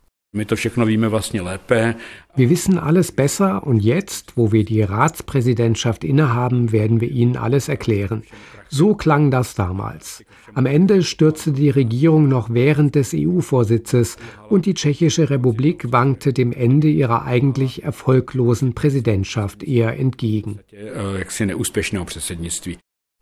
Wir 2.35 2.49
wissen 2.49 2.79
alles 2.79 3.11
besser 3.11 3.67
und 3.67 3.77
jetzt, 3.79 4.35
wo 4.35 4.51
wir 4.51 4.65
die 4.65 4.81
Ratspräsidentschaft 4.81 6.03
innehaben, 6.03 6.71
werden 6.71 7.01
wir 7.01 7.11
Ihnen 7.11 7.37
alles 7.37 7.69
erklären. 7.69 8.23
So 8.67 8.95
klang 8.95 9.29
das 9.29 9.53
damals. 9.53 10.25
Am 10.55 10.65
Ende 10.65 11.03
stürzte 11.03 11.51
die 11.51 11.69
Regierung 11.69 12.27
noch 12.29 12.51
während 12.51 12.95
des 12.95 13.13
EU-Vorsitzes 13.13 14.17
und 14.49 14.65
die 14.65 14.73
Tschechische 14.73 15.29
Republik 15.29 15.91
wankte 15.91 16.33
dem 16.33 16.51
Ende 16.51 16.87
ihrer 16.87 17.25
eigentlich 17.25 17.83
erfolglosen 17.83 18.73
Präsidentschaft 18.73 19.61
eher 19.61 19.99
entgegen. 19.99 20.61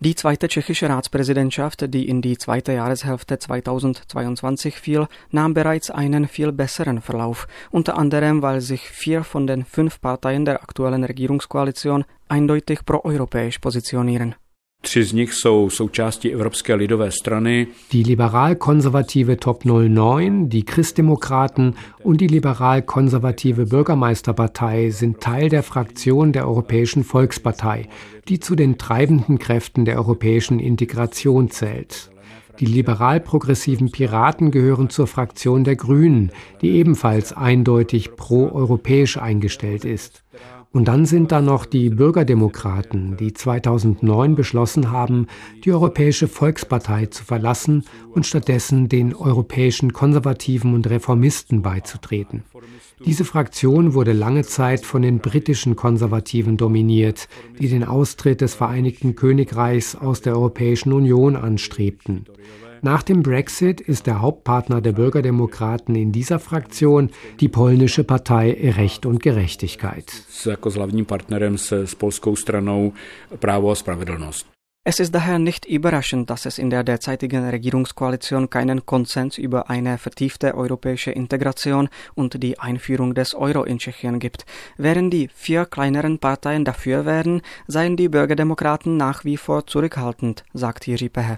Die 0.04 0.16
zweite 0.16 0.48
tschechische 0.48 0.90
Ratspräsidentschaft, 0.90 1.94
die 1.94 2.10
in 2.10 2.24
die 2.24 2.36
zweite 2.36 2.74
Jahreshälfte 2.74 3.38
2022 3.38 4.76
fiel, 4.76 5.08
nahm 5.30 5.54
bereits 5.54 5.92
einen 5.92 6.28
viel 6.28 6.52
besseren 6.52 7.02
Verlauf, 7.02 7.48
unter 7.70 8.00
anderem 8.00 8.42
weil 8.42 8.62
sich 8.62 8.82
vier 8.82 9.24
von 9.24 9.46
den 9.46 9.64
fünf 9.64 10.02
Parteien 10.02 10.44
der 10.44 10.64
aktuellen 10.64 11.04
Regierungskoalition 11.04 12.04
eindeutig 12.28 12.84
proeuropäisch 12.84 13.60
positionieren. 13.60 14.34
Tři 14.84 15.04
z 15.04 15.14
nich 15.14 15.34
jsou 15.34 15.70
součástí 15.70 16.34
Evropské 16.34 16.76
lidové 16.76 17.12
strany. 17.12 17.68
Die 17.92 18.04
liberal-konservative 18.08 19.36
Top 19.36 19.64
09, 19.66 20.50
die 20.50 20.64
Christdemokraten 20.64 21.74
und 22.04 22.20
die 22.20 22.28
liberal-konservative 22.28 23.66
Bürgermeisterpartei 23.66 24.90
sind 24.90 25.20
Teil 25.20 25.50
der 25.50 25.64
Fraktion 25.64 26.32
der 26.32 26.48
Europäischen 26.48 27.04
Volkspartei, 27.04 27.88
die 28.28 28.40
zu 28.40 28.56
den 28.56 28.78
treibenden 28.78 29.38
Kräften 29.38 29.86
der 29.86 29.98
europäischen 29.98 30.60
Integration 30.60 31.50
zählt. 31.50 32.12
Die 32.60 32.66
liberal-progressiven 32.66 33.92
Piraten 33.92 34.52
gehören 34.52 34.90
zur 34.90 35.08
Fraktion 35.08 35.64
der 35.64 35.76
Grünen, 35.76 36.32
die 36.62 36.72
ebenfalls 36.72 37.34
eindeutig 37.34 38.16
pro-europäisch 38.16 39.18
eingestellt 39.18 39.86
ist. 39.86 40.24
Und 40.74 40.88
dann 40.88 41.06
sind 41.06 41.34
da 41.34 41.42
noch 41.42 41.66
die 41.66 41.90
Bürgerdemokraten, 41.90 43.18
die 43.18 43.34
2009 43.34 44.36
beschlossen 44.36 44.90
haben, 44.90 45.28
die 45.66 45.74
Europäische 45.74 46.30
Volkspartei 46.30 47.08
zu 47.08 47.26
verlassen 47.26 47.84
und 48.14 48.26
stattdessen 48.26 48.88
den 48.88 49.14
europäischen 49.14 49.92
Konservativen 49.92 50.74
und 50.74 50.90
Reformisten 50.90 51.62
beizutreten. 51.62 52.44
Diese 53.06 53.26
Fraktion 53.26 53.94
wurde 53.96 54.14
lange 54.14 54.44
Zeit 54.44 54.86
von 54.86 55.02
den 55.02 55.20
britischen 55.20 55.76
Konservativen 55.76 56.56
dominiert, 56.56 57.28
die 57.60 57.68
den 57.68 57.84
Austritt 57.84 58.40
des 58.40 58.54
Vereinigten 58.54 59.16
Königreichs 59.16 59.96
aus 59.96 60.22
der 60.22 60.36
Europäischen 60.36 60.94
Union 60.94 61.36
anstrebten. 61.36 62.26
Nach 62.84 63.04
dem 63.04 63.22
Brexit 63.22 63.80
ist 63.80 64.08
der 64.08 64.22
Hauptpartner 64.22 64.82
der 64.82 64.94
Bürgerdemokraten 64.94 65.94
in 65.94 66.12
dieser 66.12 66.40
Fraktion 66.40 67.12
die 67.40 67.48
polnische 67.48 68.04
Partei 68.04 68.74
Recht 68.76 69.06
und 69.06 69.22
Gerechtigkeit. 69.22 70.12
Es 74.84 75.00
ist 75.00 75.14
daher 75.14 75.38
nicht 75.38 75.66
überraschend, 75.68 76.30
dass 76.32 76.46
es 76.48 76.58
in 76.58 76.72
der 76.72 76.84
derzeitigen 76.84 77.48
Regierungskoalition 77.48 78.50
keinen 78.50 78.84
Konsens 78.88 79.38
über 79.38 79.70
eine 79.70 80.00
vertiefte 80.00 80.56
europäische 80.56 81.12
Integration 81.12 81.88
und 82.16 82.42
die 82.42 82.58
Einführung 82.58 83.14
des 83.14 83.36
Euro 83.36 83.64
in 83.64 83.78
Tschechien 83.78 84.18
gibt. 84.18 84.44
Während 84.78 85.14
die 85.14 85.30
vier 85.32 85.68
kleineren 85.68 86.18
Parteien 86.18 86.66
dafür 86.66 87.06
wären, 87.06 87.44
seien 87.68 87.96
die 87.96 88.10
Bürgerdemokraten 88.10 88.98
nach 88.98 89.24
wie 89.24 89.38
vor 89.38 89.68
zurückhaltend, 89.68 90.44
sagt 90.54 90.88
Jiří 90.88 91.10
Pehe. 91.10 91.38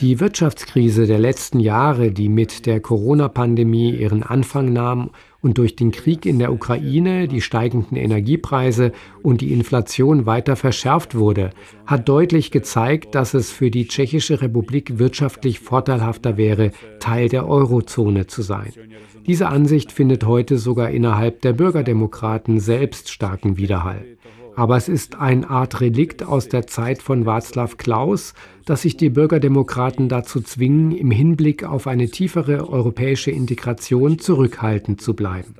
Die 0.00 0.18
Wirtschaftskrise 0.18 1.06
der 1.06 1.18
letzten 1.20 1.60
Jahre, 1.60 2.10
die 2.10 2.28
mit 2.28 2.66
der 2.66 2.80
Corona-Pandemie 2.80 3.94
ihren 3.94 4.24
Anfang 4.24 4.72
nahm 4.72 5.10
und 5.40 5.56
durch 5.56 5.76
den 5.76 5.92
Krieg 5.92 6.26
in 6.26 6.40
der 6.40 6.52
Ukraine, 6.52 7.28
die 7.28 7.40
steigenden 7.40 7.96
Energiepreise 7.96 8.90
und 9.22 9.40
die 9.40 9.52
Inflation 9.52 10.26
weiter 10.26 10.56
verschärft 10.56 11.14
wurde, 11.14 11.50
hat 11.86 12.08
deutlich 12.08 12.50
gezeigt, 12.50 13.14
dass 13.14 13.32
es 13.32 13.52
für 13.52 13.70
die 13.70 13.86
Tschechische 13.86 14.42
Republik 14.42 14.98
wirtschaftlich 14.98 15.60
vorteilhafter 15.60 16.36
wäre, 16.36 16.72
Teil 16.98 17.28
der 17.28 17.46
Eurozone 17.46 18.26
zu 18.26 18.42
sein. 18.42 18.72
Diese 19.28 19.46
Ansicht 19.46 19.92
findet 19.92 20.26
heute 20.26 20.58
sogar 20.58 20.90
innerhalb 20.90 21.40
der 21.42 21.52
Bürgerdemokraten 21.52 22.58
selbst 22.58 23.10
starken 23.10 23.58
Widerhall. 23.58 24.04
Aber 24.56 24.76
es 24.76 24.88
ist 24.88 25.16
eine 25.16 25.48
Art 25.50 25.80
Relikt 25.80 26.22
aus 26.22 26.48
der 26.48 26.66
Zeit 26.66 27.02
von 27.02 27.24
Václav 27.24 27.76
Klaus, 27.76 28.34
dass 28.64 28.82
sich 28.82 28.96
die 28.96 29.10
Bürgerdemokraten 29.10 30.08
dazu 30.08 30.40
zwingen, 30.40 30.92
im 30.92 31.10
Hinblick 31.10 31.64
auf 31.64 31.86
eine 31.86 32.08
tiefere 32.08 32.68
europäische 32.68 33.30
Integration 33.30 34.18
zurückhaltend 34.18 35.00
zu 35.00 35.14
bleiben. 35.14 35.54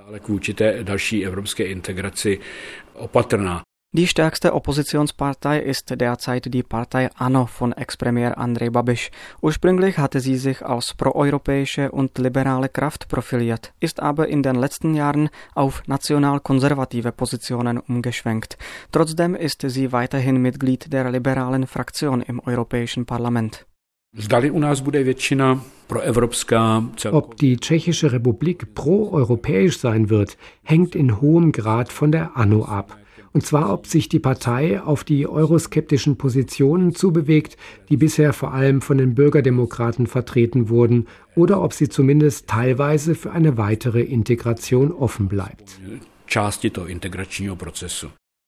Die 3.97 4.09
stärkste 4.09 4.55
Oppositionspartei 4.55 5.61
ist 5.61 5.89
derzeit 6.01 6.53
die 6.53 6.65
Partei 6.65 7.11
ANO 7.15 7.47
von 7.47 7.71
Ex-Premier 7.73 8.37
Andrej 8.37 8.71
Babiš. 8.71 9.13
Ursprünglich 9.41 9.99
hatte 9.99 10.19
sie 10.19 10.35
sich 10.35 10.63
als 10.63 10.95
proeuropäische 10.95 11.93
und 11.93 12.19
liberale 12.19 12.69
Kraft 12.69 13.07
profiliert, 13.07 13.73
ist 13.79 14.01
aber 14.01 14.27
in 14.27 14.43
den 14.43 14.57
letzten 14.57 14.95
Jahren 14.95 15.31
auf 15.55 15.85
national-konservative 15.87 17.13
Positionen 17.13 17.79
umgeschwenkt. 17.79 18.59
Trotzdem 18.91 19.37
ist 19.37 19.63
sie 19.65 19.93
weiterhin 19.93 20.43
Mitglied 20.43 20.93
der 20.93 21.09
liberalen 21.13 21.69
Fraktion 21.69 22.21
im 22.21 22.41
Europäischen 22.41 23.07
Parlament. 23.07 23.65
Ob 27.13 27.37
die 27.37 27.57
Tschechische 27.59 28.11
Republik 28.13 28.75
proeuropäisch 28.75 29.79
sein 29.79 30.11
wird, 30.11 30.37
hängt 30.65 30.97
in 30.97 31.21
hohem 31.21 31.53
Grad 31.53 31.93
von 31.93 32.11
der 32.11 32.37
ANO 32.37 32.65
ab. 32.65 32.99
Und 33.35 33.45
zwar, 33.45 33.73
ob 33.73 33.89
sich 33.89 34.09
die 34.09 34.21
Partei 34.21 34.81
auf 34.81 35.03
die 35.03 35.27
euroskeptischen 35.27 36.17
Positionen 36.17 36.95
zubewegt, 36.95 37.57
die 37.89 37.97
bisher 37.97 38.33
vor 38.33 38.55
allem 38.55 38.81
von 38.81 38.97
den 38.97 39.17
Bürgerdemokraten 39.17 40.07
vertreten 40.07 40.69
wurden, 40.69 41.09
oder 41.35 41.61
ob 41.61 41.73
sie 41.73 41.89
zumindest 41.89 42.47
teilweise 42.47 43.17
für 43.17 43.33
eine 43.33 43.59
weitere 43.59 44.03
Integration 44.03 44.93
offen 44.93 45.27
bleibt. 45.27 45.81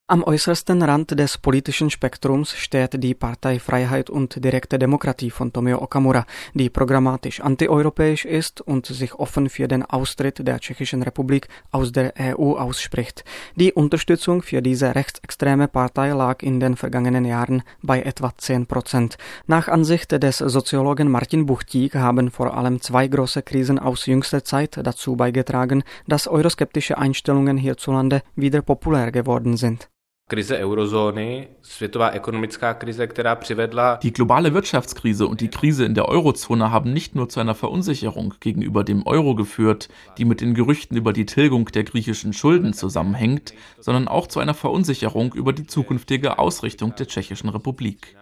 Am 0.08 0.22
äußersten 0.22 0.82
Rand 0.82 1.18
des 1.18 1.36
politischen 1.36 1.90
Spektrums 1.90 2.54
steht 2.54 3.02
die 3.02 3.14
Partei 3.14 3.58
Freiheit 3.58 4.08
und 4.08 4.36
direkte 4.44 4.78
Demokratie 4.78 5.30
von 5.30 5.52
Tomio 5.52 5.82
Okamura, 5.82 6.24
die 6.54 6.70
programmatisch 6.70 7.40
antieuropäisch 7.40 8.24
ist 8.24 8.60
und 8.60 8.86
sich 8.86 9.16
offen 9.16 9.48
für 9.48 9.66
den 9.66 9.82
Austritt 9.82 10.46
der 10.46 10.60
Tschechischen 10.60 11.02
Republik 11.02 11.48
aus 11.72 11.90
der 11.90 12.14
EU 12.20 12.52
ausspricht. 12.52 13.24
Die 13.56 13.72
Unterstützung 13.72 14.42
für 14.42 14.62
diese 14.62 14.94
rechtsextreme 14.94 15.66
Partei 15.66 16.10
lag 16.10 16.40
in 16.40 16.60
den 16.60 16.76
vergangenen 16.76 17.24
Jahren 17.24 17.64
bei 17.82 18.00
etwa 18.02 18.32
10 18.36 18.66
Prozent. 18.66 19.18
Nach 19.48 19.66
Ansicht 19.66 20.12
des 20.12 20.38
Soziologen 20.38 21.10
Martin 21.10 21.46
Buchtig 21.46 21.96
haben 21.96 22.30
vor 22.30 22.56
allem 22.56 22.80
zwei 22.80 23.08
große 23.08 23.42
Krisen 23.42 23.80
aus 23.80 24.06
jüngster 24.06 24.44
Zeit 24.44 24.78
dazu 24.80 25.16
beigetragen, 25.16 25.82
dass 26.06 26.28
euroskeptische 26.28 26.96
Einstellungen 26.96 27.56
hierzulande 27.56 28.22
wieder 28.36 28.62
populär 28.62 29.10
geworden 29.10 29.56
sind. 29.56 29.88
Krize 30.28 30.58
Eurozóny, 30.58 31.48
světová 31.62 32.10
ekonomická 32.10 32.74
Krise, 32.74 33.06
která 33.06 33.36
přivedla. 33.36 33.98
Die 34.02 34.12
globale 34.12 34.50
Wirtschaftskrise 34.50 35.26
und 35.26 35.40
die 35.40 35.48
Krise 35.48 35.84
in 35.84 35.94
der 35.94 36.08
Eurozone 36.08 36.70
haben 36.70 36.92
nicht 36.92 37.14
nur 37.14 37.28
zu 37.28 37.38
einer 37.38 37.54
Verunsicherung 37.54 38.34
gegenüber 38.40 38.82
dem 38.82 39.06
Euro 39.06 39.36
geführt, 39.36 39.88
die 40.18 40.24
mit 40.24 40.40
den 40.40 40.54
Gerüchten 40.54 40.96
über 40.96 41.12
die 41.12 41.26
Tilgung 41.26 41.66
der 41.66 41.84
griechischen 41.84 42.32
Schulden 42.32 42.72
zusammenhängt, 42.72 43.54
sondern 43.78 44.08
auch 44.08 44.26
zu 44.26 44.40
einer 44.40 44.54
Verunsicherung 44.54 45.32
über 45.32 45.52
die 45.52 45.68
zukünftige 45.68 46.40
Ausrichtung 46.40 46.96
der 46.96 47.06
Tschechischen 47.06 47.48
Republik. 47.48 48.16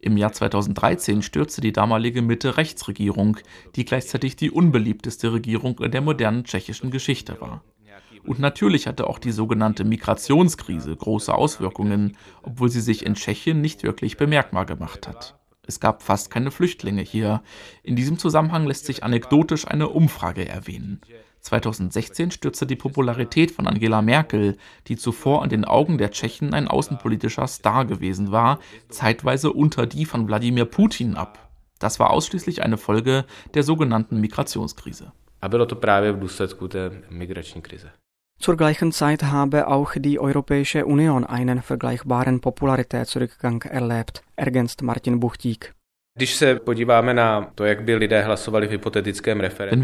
Im 0.00 0.16
Jahr 0.16 0.32
2013 0.32 1.20
stürzte 1.20 1.60
die 1.60 1.72
damalige 1.72 2.22
Mitte-Rechts-Regierung, 2.22 3.36
die 3.76 3.84
gleichzeitig 3.84 4.36
die 4.36 4.50
unbeliebteste 4.50 5.34
Regierung 5.34 5.78
in 5.80 5.90
der 5.90 6.00
modernen 6.00 6.44
tschechischen 6.44 6.90
Geschichte 6.90 7.38
war. 7.42 7.62
Und 8.24 8.38
natürlich 8.38 8.86
hatte 8.86 9.06
auch 9.06 9.18
die 9.18 9.32
sogenannte 9.32 9.84
Migrationskrise 9.84 10.94
große 10.94 11.34
Auswirkungen, 11.34 12.16
obwohl 12.42 12.68
sie 12.68 12.80
sich 12.80 13.04
in 13.04 13.14
Tschechien 13.14 13.60
nicht 13.60 13.82
wirklich 13.82 14.16
bemerkbar 14.16 14.64
gemacht 14.66 15.08
hat. 15.08 15.36
Es 15.66 15.80
gab 15.80 16.02
fast 16.02 16.30
keine 16.30 16.50
Flüchtlinge 16.50 17.02
hier. 17.02 17.42
In 17.82 17.96
diesem 17.96 18.18
Zusammenhang 18.18 18.66
lässt 18.66 18.86
sich 18.86 19.04
anekdotisch 19.04 19.66
eine 19.66 19.88
Umfrage 19.88 20.48
erwähnen. 20.48 21.00
2016 21.40 22.30
stürzte 22.30 22.66
die 22.66 22.76
Popularität 22.76 23.50
von 23.50 23.66
Angela 23.66 24.00
Merkel, 24.00 24.56
die 24.86 24.96
zuvor 24.96 25.42
an 25.42 25.48
den 25.48 25.64
Augen 25.64 25.98
der 25.98 26.12
Tschechen 26.12 26.54
ein 26.54 26.68
außenpolitischer 26.68 27.46
Star 27.48 27.84
gewesen 27.84 28.30
war, 28.30 28.60
zeitweise 28.88 29.52
unter 29.52 29.86
die 29.86 30.04
von 30.04 30.28
Wladimir 30.28 30.64
Putin 30.64 31.16
ab. 31.16 31.50
Das 31.80 31.98
war 31.98 32.10
ausschließlich 32.10 32.62
eine 32.62 32.76
Folge 32.76 33.24
der 33.54 33.64
sogenannten 33.64 34.20
Migrationskrise. 34.20 35.12
A 35.40 35.48
bylo 35.48 35.66
to 35.66 35.76
právě 35.76 36.12
v 36.12 36.18
důsledku 36.18 36.68
té. 36.68 36.90
Zur 38.42 38.56
gleichen 38.56 38.90
Zeit 38.90 39.22
habe 39.22 39.68
auch 39.68 39.92
die 39.94 40.18
Europäische 40.18 40.84
Union 40.84 41.24
einen 41.24 41.62
vergleichbaren 41.62 42.40
Popularitätsrückgang 42.40 43.62
erlebt, 43.62 44.24
ergänzt 44.34 44.82
Martin 44.82 45.20
Buchtig. 45.20 45.72
Wenn 46.16 46.26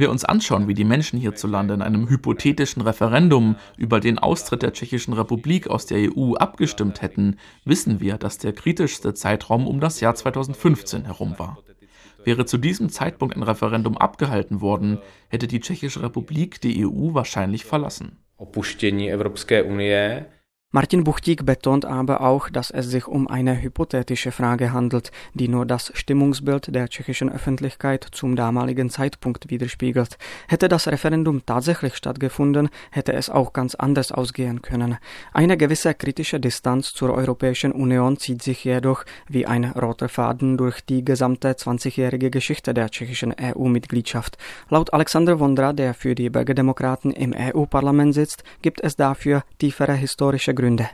wir 0.00 0.10
uns 0.10 0.24
anschauen, 0.24 0.66
wie 0.66 0.74
die 0.74 0.84
Menschen 0.84 1.20
hierzulande 1.20 1.74
in 1.74 1.82
einem 1.82 2.08
hypothetischen 2.08 2.82
Referendum 2.82 3.54
über 3.76 4.00
den 4.00 4.18
Austritt 4.18 4.62
der 4.62 4.72
Tschechischen 4.72 5.14
Republik 5.14 5.68
aus 5.68 5.86
der 5.86 6.10
EU 6.10 6.34
abgestimmt 6.34 7.00
hätten, 7.00 7.36
wissen 7.64 8.00
wir, 8.00 8.18
dass 8.18 8.38
der 8.38 8.54
kritischste 8.54 9.14
Zeitraum 9.14 9.68
um 9.68 9.78
das 9.78 10.00
Jahr 10.00 10.16
2015 10.16 11.04
herum 11.04 11.38
war. 11.38 11.58
Wäre 12.24 12.44
zu 12.44 12.58
diesem 12.58 12.88
Zeitpunkt 12.88 13.36
ein 13.36 13.44
Referendum 13.44 13.96
abgehalten 13.96 14.60
worden, 14.60 14.98
hätte 15.28 15.46
die 15.46 15.60
Tschechische 15.60 16.02
Republik 16.02 16.60
die 16.60 16.84
EU 16.84 17.14
wahrscheinlich 17.14 17.64
verlassen 17.64 18.18
opuštění 18.38 19.12
Evropské 19.12 19.62
unie 19.62 20.26
Martin 20.70 21.02
Buchtig 21.02 21.46
betont 21.46 21.86
aber 21.86 22.20
auch, 22.20 22.50
dass 22.50 22.70
es 22.70 22.90
sich 22.90 23.08
um 23.08 23.26
eine 23.26 23.62
hypothetische 23.62 24.32
Frage 24.32 24.70
handelt, 24.70 25.12
die 25.32 25.48
nur 25.48 25.64
das 25.64 25.90
Stimmungsbild 25.94 26.74
der 26.74 26.90
tschechischen 26.90 27.32
Öffentlichkeit 27.32 28.06
zum 28.12 28.36
damaligen 28.36 28.90
Zeitpunkt 28.90 29.48
widerspiegelt. 29.48 30.18
Hätte 30.46 30.68
das 30.68 30.86
Referendum 30.86 31.46
tatsächlich 31.46 31.96
stattgefunden, 31.96 32.68
hätte 32.90 33.14
es 33.14 33.30
auch 33.30 33.54
ganz 33.54 33.76
anders 33.76 34.12
ausgehen 34.12 34.60
können. 34.60 34.98
Eine 35.32 35.56
gewisse 35.56 35.94
kritische 35.94 36.38
Distanz 36.38 36.92
zur 36.92 37.14
Europäischen 37.14 37.72
Union 37.72 38.18
zieht 38.18 38.42
sich 38.42 38.62
jedoch 38.62 39.06
wie 39.26 39.46
ein 39.46 39.64
roter 39.64 40.10
Faden 40.10 40.58
durch 40.58 40.82
die 40.82 41.02
gesamte 41.02 41.50
20-jährige 41.50 42.28
Geschichte 42.28 42.74
der 42.74 42.90
tschechischen 42.90 43.34
EU-Mitgliedschaft. 43.40 44.36
Laut 44.68 44.92
Alexander 44.92 45.40
Vondra, 45.40 45.72
der 45.72 45.94
für 45.94 46.14
die 46.14 46.28
Bürgerdemokraten 46.28 47.10
im 47.10 47.34
EU-Parlament 47.34 48.12
sitzt, 48.12 48.44
gibt 48.60 48.82
es 48.82 48.96
dafür 48.96 49.44
tiefere 49.58 49.94
historische 49.94 50.57
Gründe. 50.58 50.86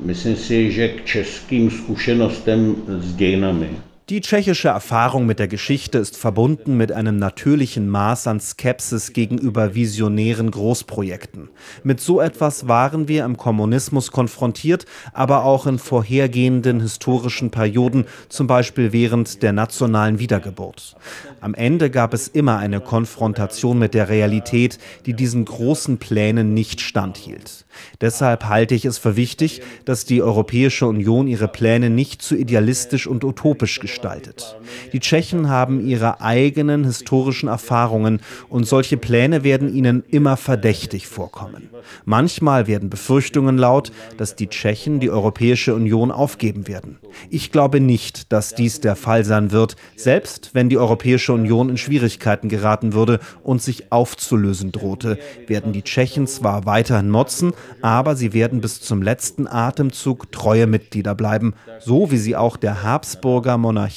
Myslím 0.00 0.36
si, 0.36 0.72
že 0.72 0.88
k 0.88 1.04
českým 1.04 1.70
zkušenostem 1.70 2.76
s 2.88 3.14
dějinami 3.14 3.70
Die 4.10 4.20
tschechische 4.20 4.66
Erfahrung 4.66 5.24
mit 5.24 5.38
der 5.38 5.46
Geschichte 5.46 5.98
ist 5.98 6.16
verbunden 6.16 6.76
mit 6.76 6.90
einem 6.90 7.20
natürlichen 7.20 7.88
Maß 7.88 8.26
an 8.26 8.40
Skepsis 8.40 9.12
gegenüber 9.12 9.76
visionären 9.76 10.50
Großprojekten. 10.50 11.48
Mit 11.84 12.00
so 12.00 12.20
etwas 12.20 12.66
waren 12.66 13.06
wir 13.06 13.24
im 13.24 13.36
Kommunismus 13.36 14.10
konfrontiert, 14.10 14.84
aber 15.12 15.44
auch 15.44 15.68
in 15.68 15.78
vorhergehenden 15.78 16.80
historischen 16.80 17.52
Perioden, 17.52 18.04
zum 18.28 18.48
Beispiel 18.48 18.92
während 18.92 19.44
der 19.44 19.52
nationalen 19.52 20.18
Wiedergeburt. 20.18 20.96
Am 21.40 21.54
Ende 21.54 21.88
gab 21.88 22.12
es 22.12 22.26
immer 22.26 22.58
eine 22.58 22.80
Konfrontation 22.80 23.78
mit 23.78 23.94
der 23.94 24.08
Realität, 24.08 24.78
die 25.06 25.14
diesen 25.14 25.44
großen 25.44 25.98
Plänen 25.98 26.52
nicht 26.52 26.80
standhielt. 26.80 27.64
Deshalb 28.00 28.46
halte 28.46 28.74
ich 28.74 28.86
es 28.86 28.98
für 28.98 29.14
wichtig, 29.14 29.62
dass 29.84 30.04
die 30.04 30.20
Europäische 30.20 30.88
Union 30.88 31.28
ihre 31.28 31.46
Pläne 31.46 31.90
nicht 31.90 32.22
zu 32.22 32.34
idealistisch 32.34 33.06
und 33.06 33.22
utopisch 33.22 33.78
gestaltet 33.78 33.99
gestaltet. 34.00 34.56
Die 34.92 35.00
Tschechen 35.00 35.48
haben 35.48 35.86
ihre 35.86 36.20
eigenen 36.20 36.84
historischen 36.84 37.48
Erfahrungen 37.48 38.20
und 38.48 38.66
solche 38.66 38.96
Pläne 38.96 39.44
werden 39.44 39.74
ihnen 39.74 40.02
immer 40.08 40.36
verdächtig 40.36 41.06
vorkommen. 41.06 41.68
Manchmal 42.04 42.66
werden 42.66 42.90
Befürchtungen 42.90 43.58
laut, 43.58 43.92
dass 44.16 44.36
die 44.36 44.48
Tschechen 44.48 45.00
die 45.00 45.10
Europäische 45.10 45.74
Union 45.74 46.10
aufgeben 46.10 46.66
werden. 46.66 46.98
Ich 47.28 47.52
glaube 47.52 47.80
nicht, 47.80 48.32
dass 48.32 48.54
dies 48.54 48.80
der 48.80 48.96
Fall 48.96 49.24
sein 49.24 49.52
wird, 49.52 49.76
selbst 49.96 50.50
wenn 50.54 50.68
die 50.68 50.78
Europäische 50.78 51.32
Union 51.32 51.68
in 51.68 51.76
Schwierigkeiten 51.76 52.48
geraten 52.48 52.92
würde 52.92 53.20
und 53.42 53.62
sich 53.62 53.92
aufzulösen 53.92 54.72
drohte, 54.72 55.18
werden 55.46 55.72
die 55.72 55.82
Tschechen 55.82 56.26
zwar 56.26 56.66
weiterhin 56.66 57.10
motzen, 57.10 57.52
aber 57.82 58.16
sie 58.16 58.32
werden 58.32 58.60
bis 58.60 58.80
zum 58.80 59.02
letzten 59.02 59.46
Atemzug 59.46 60.32
treue 60.32 60.66
Mitglieder 60.66 61.14
bleiben, 61.14 61.54
so 61.80 62.10
wie 62.10 62.18
sie 62.18 62.36
auch 62.36 62.56
der 62.56 62.82
Habsburger 62.82 63.58
Monarchie 63.58 63.89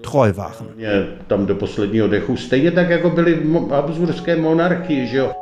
treu 0.00 0.32
waren. 0.32 0.68
Tam 1.26 1.46
do 1.46 1.54
posledního 1.54 2.08
dechu 2.08 2.36
stejně 2.36 2.70
tak, 2.70 2.90
jako 2.90 3.10
byly 3.10 3.42
Habsburské 3.70 4.36
monarchie, 4.36 5.06
že 5.06 5.16
jo? 5.16 5.32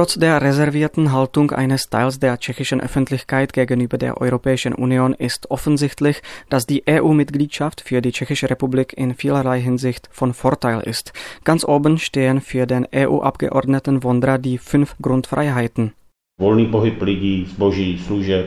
Trotz 0.00 0.14
der 0.14 0.40
reservierten 0.40 1.12
Haltung 1.12 1.50
eines 1.50 1.90
Teils 1.90 2.18
der 2.18 2.38
tschechischen 2.38 2.80
Öffentlichkeit 2.80 3.52
gegenüber 3.52 3.98
der 3.98 4.18
Europäischen 4.18 4.74
Union 4.74 5.12
ist 5.12 5.50
offensichtlich, 5.50 6.22
dass 6.48 6.64
die 6.64 6.84
EU-Mitgliedschaft 6.88 7.82
für 7.82 8.00
die 8.00 8.10
Tschechische 8.10 8.48
Republik 8.48 8.94
in 8.96 9.14
vielerlei 9.14 9.60
Hinsicht 9.60 10.08
von 10.10 10.32
Vorteil 10.32 10.80
ist. 10.80 11.12
Ganz 11.44 11.66
oben 11.66 11.98
stehen 11.98 12.40
für 12.40 12.66
den 12.66 12.88
EU-Abgeordneten 12.94 14.02
Wondra 14.02 14.38
die 14.38 14.56
fünf 14.56 14.96
Grundfreiheiten. 15.02 15.92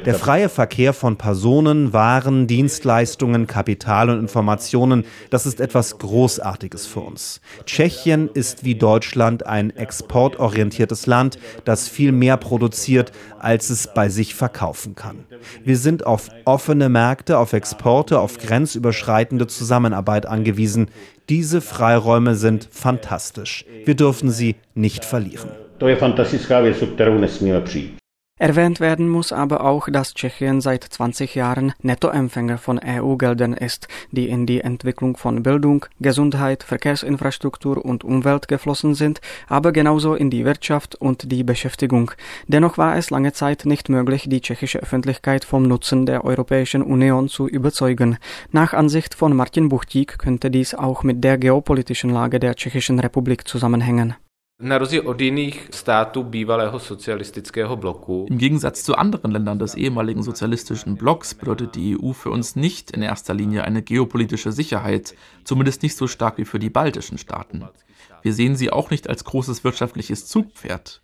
Der 0.08 0.16
freie 0.16 0.50
Verkehr 0.50 0.94
von 0.94 1.16
Personen, 1.16 1.94
Waren, 1.94 2.48
Dienstleistungen, 2.48 3.46
Kapital 3.46 4.10
und 4.10 4.18
Informationen, 4.18 5.06
das 5.30 5.46
ist 5.46 5.62
etwas 5.62 6.00
Großartiges 6.00 6.88
für 6.88 7.02
uns. 7.02 7.40
Tschechien 7.68 8.32
ist 8.34 8.66
wie 8.66 8.74
Deutschland 8.74 9.46
ein 9.46 9.70
exportorientiertes 9.70 11.06
Land, 11.06 11.38
das 11.66 11.88
viel 11.88 12.12
mehr 12.12 12.38
produziert, 12.38 13.12
als 13.38 13.70
es 13.70 13.88
bei 13.94 14.10
sich 14.10 14.34
verkaufen 14.34 14.96
kann. 14.96 15.26
Wir 15.64 15.78
sind 15.78 16.04
auf 16.08 16.30
offene 16.46 16.90
Märkte, 16.90 17.38
auf 17.38 17.54
Exporte, 17.54 18.20
auf 18.20 18.40
grenzüberschreitende 18.40 19.46
Zusammenarbeit 19.46 20.26
angewiesen. 20.26 20.88
Diese 21.30 21.62
Freiräume 21.62 22.36
sind 22.36 22.68
fantastisch. 22.72 23.66
Wir 23.86 23.94
dürfen 23.94 24.32
sie 24.32 24.56
nicht 24.74 25.06
verlieren. 25.06 25.52
Věc, 25.84 26.82
o 26.82 26.88
kterou 26.88 27.18
nesmíme 27.18 27.62
přijít. 27.62 28.04
Erwähnt 28.40 28.80
werden 28.80 29.10
muss 29.10 29.32
aber 29.32 29.64
auch, 29.64 29.88
dass 29.90 30.16
Tschechien 30.16 30.60
seit 30.60 30.84
20 30.84 31.36
Jahren 31.36 31.72
Nettoempfänger 31.82 32.58
von 32.58 32.80
EU-Geldern 32.84 33.54
ist, 33.54 33.88
die 34.12 34.28
in 34.28 34.48
die 34.48 34.62
Entwicklung 34.62 35.18
von 35.18 35.44
Bildung, 35.44 35.86
Gesundheit, 36.00 36.64
Verkehrsinfrastruktur 36.64 37.86
und 37.86 38.04
Umwelt 38.04 38.48
geflossen 38.48 38.96
sind, 38.96 39.22
aber 39.48 39.72
genauso 39.72 40.16
in 40.16 40.32
die 40.32 40.46
Wirtschaft 40.46 40.96
und 40.96 41.32
die 41.32 41.44
Beschäftigung. 41.44 42.12
Dennoch 42.48 42.80
war 42.80 42.98
es 42.98 43.12
lange 43.12 43.34
Zeit 43.34 43.66
nicht 43.66 43.88
möglich, 43.88 44.26
die 44.28 44.42
tschechische 44.42 44.80
Öffentlichkeit 44.80 45.46
vom 45.46 45.64
Nutzen 45.68 46.08
der 46.08 46.26
Europäischen 46.26 46.82
Union 46.82 47.30
zu 47.30 47.48
überzeugen. 47.48 48.18
Nach 48.52 48.74
Ansicht 48.74 49.14
von 49.14 49.36
Martin 49.36 49.70
Buchtig 49.70 50.18
könnte 50.18 50.50
dies 50.50 50.74
auch 50.74 51.04
mit 51.04 51.24
der 51.24 51.38
geopolitischen 51.38 52.10
Lage 52.10 52.40
der 52.40 52.56
Tschechischen 52.56 53.00
Republik 53.00 53.48
zusammenhängen. 53.48 54.16
Na 54.64 54.78
rozdíl 54.78 55.02
od 55.06 55.22
jiných 55.22 55.70
států 55.72 56.24
bývalého 56.24 56.80
socialistického 56.80 57.76
bloku. 57.76 58.26
Im 58.30 58.38
Gegensatz 58.38 58.84
zu 58.84 59.00
anderen 59.00 59.32
Ländern 59.32 59.58
des 59.58 59.76
ehemaligen 59.76 60.24
sozialistischen 60.24 60.96
Blocks 60.96 61.34
bedeutet 61.34 61.76
die 61.76 61.98
EU 61.98 62.14
für 62.14 62.30
uns 62.30 62.56
nicht 62.56 62.92
in 62.92 63.04
erster 63.04 63.34
Linie 63.34 63.66
eine 63.66 63.82
geopolitische 63.82 64.52
Sicherheit, 64.52 65.16
zumindest 65.44 65.84
nicht 65.84 65.98
so 65.98 66.08
stark 66.08 66.38
wie 66.38 66.46
für 66.46 66.60
die 66.60 66.70
baltischen 66.70 67.18
Staaten. 67.18 67.68
Wir 68.22 68.34
sehen 68.34 68.56
sie 68.56 68.72
auch 68.72 68.90
nicht 68.90 69.10
als 69.10 69.26
großes 69.26 69.66
wirtschaftliches 69.66 70.28
Zugpferd. 70.28 71.02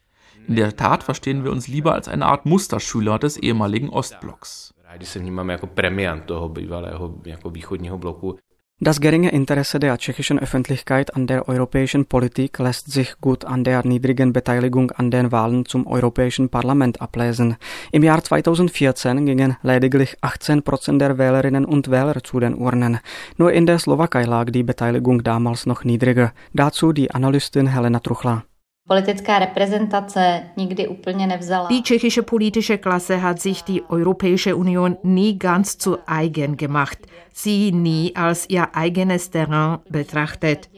In 0.47 0.55
der 0.55 0.77
Tat 0.77 1.03
verstehen 1.03 1.43
wir 1.43 1.51
uns 1.51 1.67
lieber 1.67 1.93
als 1.93 2.07
eine 2.07 2.27
Art 2.27 2.45
Musterschüler 2.45 3.19
des 3.19 3.35
ehemaligen 3.35 3.89
Ostblocks. 3.89 4.73
Rádi 4.89 5.05
se 5.05 5.19
vnímáme 5.19 5.53
jako 5.53 5.67
premiant 5.67 6.25
toho 6.25 6.49
bývalého 6.49 7.15
jako 7.25 7.49
východního 7.49 7.97
bloku. 7.97 8.37
Das 8.81 9.01
geringe 9.01 9.29
Interesse 9.31 9.77
der 9.77 9.97
tschechischen 9.97 10.39
Öffentlichkeit 10.39 11.13
an 11.13 11.27
der 11.27 11.49
europäischen 11.49 12.05
Politik 12.05 12.59
lässt 12.59 12.89
sich 12.89 13.19
gut 13.19 13.43
an 13.43 13.65
der 13.65 13.85
niedrigen 13.85 14.31
Beteiligung 14.31 14.91
an 14.91 15.11
den 15.11 15.33
Wahlen 15.33 15.65
zum 15.65 15.85
Europäischen 15.85 16.47
Parlament 16.47 17.01
ablesen. 17.01 17.57
Im 17.91 18.03
Jahr 18.03 18.23
2014 18.23 19.25
gingen 19.25 19.57
lediglich 19.63 20.15
18 20.21 20.63
Prozent 20.63 21.01
der 21.01 21.17
Wählerinnen 21.17 21.65
und 21.65 21.91
Wähler 21.91 22.23
zu 22.23 22.39
den 22.39 22.55
Urnen. 22.55 22.99
Nur 23.35 23.51
in 23.51 23.65
der 23.65 23.79
Slowakei 23.79 24.23
lag 24.23 24.49
die 24.49 24.63
Beteiligung 24.63 25.23
damals 25.25 25.65
noch 25.65 25.83
niedriger. 25.83 26.31
Dazu 26.53 26.93
die 26.93 27.11
Analystin 27.11 27.67
Helena 27.67 27.99
Truchla. 27.99 28.45
Politická 28.89 29.39
reprezentace 29.39 30.41
nikdy 30.57 30.87
úplně 30.87 31.27
nevzala. 31.27 31.67
Die 31.67 31.83
tschechische 31.83 32.23
politische 32.23 32.77
Klasse 32.77 33.21
hat 33.21 33.39
sich 33.39 33.63
die 33.63 33.83
Europäische 33.89 34.55
Union 34.55 34.97
nie 35.03 35.37
ganz 35.37 35.77
zu 35.77 35.97
eigen 36.07 36.57
gemacht, 36.57 36.97
sie 37.33 37.71
nie 37.71 38.15
als 38.15 38.49
ihr 38.49 38.75
eigenes 38.75 39.29
Terrain 39.29 39.77
betrachtet. 39.89 40.69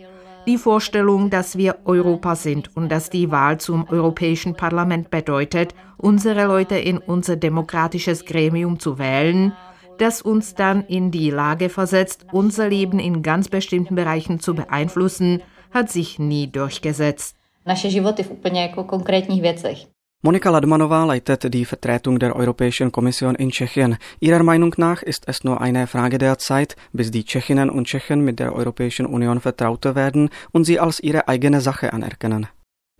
Die 0.45 0.57
Vorstellung, 0.57 1.29
dass 1.29 1.55
wir 1.55 1.75
Europa 1.85 2.35
sind 2.35 2.75
und 2.75 2.89
dass 2.89 3.09
die 3.09 3.31
Wahl 3.31 3.59
zum 3.59 3.87
Europäischen 3.89 4.55
Parlament 4.55 5.09
bedeutet, 5.09 5.73
unsere 5.97 6.47
Leute 6.47 6.75
in 6.75 6.97
unser 6.97 7.37
demokratisches 7.37 8.25
Gremium 8.25 8.77
zu 8.79 8.99
wählen, 8.99 9.53
das 9.99 10.21
uns 10.21 10.53
dann 10.55 10.83
in 10.87 11.11
die 11.11 11.29
Lage 11.29 11.69
versetzt, 11.69 12.25
unser 12.33 12.67
Leben 12.67 12.99
in 12.99 13.21
ganz 13.21 13.47
bestimmten 13.47 13.95
Bereichen 13.95 14.41
zu 14.41 14.53
beeinflussen, 14.53 15.41
hat 15.73 15.89
sich 15.89 16.19
nie 16.19 16.51
durchgesetzt. 16.51 17.40
Naše 17.65 17.89
životy 17.89 18.23
v 18.23 18.31
úplně 18.31 18.61
jako 18.61 18.83
konkrétních 18.83 19.41
věcech. 19.41 19.77
Monika 20.23 20.51
Ladmanová 20.51 21.05
leitet 21.05 21.43
die 21.49 21.65
Vertretung 21.65 22.19
der 22.19 22.35
Europäischen 22.35 22.91
Kommission 22.91 23.35
in 23.39 23.49
Tschechien. 23.49 23.97
Ihrer 24.19 24.43
Meinung 24.43 24.75
nach 24.77 25.01
ist 25.01 25.25
es 25.27 25.43
nur 25.43 25.61
eine 25.61 25.87
Frage 25.87 26.17
der 26.17 26.37
Zeit, 26.37 26.75
bis 26.93 27.09
die 27.09 27.23
Tschechinnen 27.23 27.71
und 27.71 27.87
Tschechen 27.87 28.21
mit 28.21 28.39
der 28.39 28.53
Europäischen 28.53 29.07
Union 29.07 29.39
vertraute 29.39 29.95
werden 29.95 30.29
und 30.51 30.65
sie 30.65 30.79
als 30.79 30.99
ihre 30.99 31.27
eigene 31.27 31.59
Sache 31.59 31.91
anerkennen. 31.93 32.47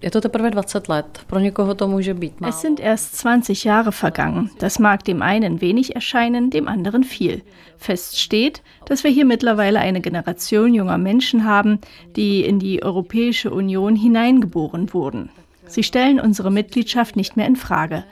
Je 0.01 0.11
to 0.11 0.21
teprve 0.21 0.51
20 0.51 0.87
let. 0.89 1.21
Pro 1.27 1.39
někoho 1.39 1.75
to 1.75 1.87
může 1.87 2.13
být 2.13 2.41
málo. 2.41 2.49
Es 2.49 2.61
sind 2.61 2.79
erst 2.79 3.15
20 3.15 3.65
Jahre 3.65 3.91
vergangen. 3.91 4.49
Das 4.59 4.79
mag 4.79 5.03
dem 5.03 5.21
einen 5.21 5.61
wenig 5.61 5.95
erscheinen, 5.95 6.49
dem 6.49 6.67
anderen 6.67 7.03
viel. 7.03 7.41
Fest 7.77 8.19
steht, 8.19 8.61
dass 8.85 9.03
wir 9.03 9.11
hier 9.11 9.25
mittlerweile 9.25 9.79
eine 9.79 10.01
Generation 10.01 10.73
junger 10.73 10.97
Menschen 10.97 11.45
haben, 11.45 11.79
die 12.15 12.43
in 12.45 12.59
die 12.59 12.83
Europäische 12.83 13.51
Union 13.51 13.95
hineingeboren 13.95 14.93
wurden. 14.93 15.29
Sie 15.67 15.83
stellen 15.83 16.19
unsere 16.19 16.51
Mitgliedschaft 16.51 17.15
nicht 17.15 17.37
mehr 17.37 17.47
in 17.47 17.55
Frage. 17.55 18.03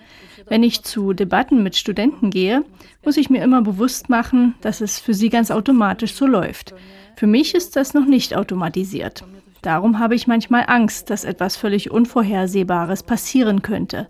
Wenn 0.47 0.63
ich 0.63 0.84
zu 0.84 1.13
Debatten 1.13 1.63
mit 1.63 1.75
Studenten 1.75 2.30
gehe, 2.30 2.63
muss 3.04 3.17
ich 3.17 3.30
mir 3.30 3.43
immer 3.43 3.62
bewusst 3.62 4.10
machen, 4.10 4.56
dass 4.62 4.82
es 4.82 4.99
für 4.99 5.13
sie 5.13 5.30
ganz 5.30 5.52
automatisch 5.52 6.13
so 6.13 6.28
läuft. 6.28 6.73
Für 7.15 7.28
mich 7.28 7.56
ist 7.56 7.75
das 7.75 7.93
noch 7.93 8.06
nicht 8.06 8.36
automatisiert. 8.36 9.23
Darum 9.62 10.00
habe 10.00 10.15
ich 10.15 10.28
manchmal 10.28 10.65
Angst, 10.67 11.10
dass 11.10 11.24
etwas 11.26 11.58
völlig 11.58 11.91
Unvorhersehbares 11.91 13.04
passieren 13.04 13.62
könnte. 13.62 14.08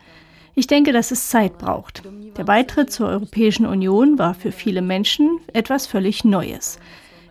Ich 0.55 0.67
denke, 0.67 0.91
dass 0.91 1.11
es 1.11 1.29
Zeit 1.29 1.57
braucht. 1.57 2.03
Der 2.37 2.43
Beitritt 2.43 2.91
zur 2.91 3.07
Europäischen 3.07 3.65
Union 3.65 4.19
war 4.19 4.33
für 4.33 4.51
viele 4.51 4.81
Menschen 4.81 5.39
etwas 5.53 5.87
völlig 5.87 6.23
Neues. 6.23 6.79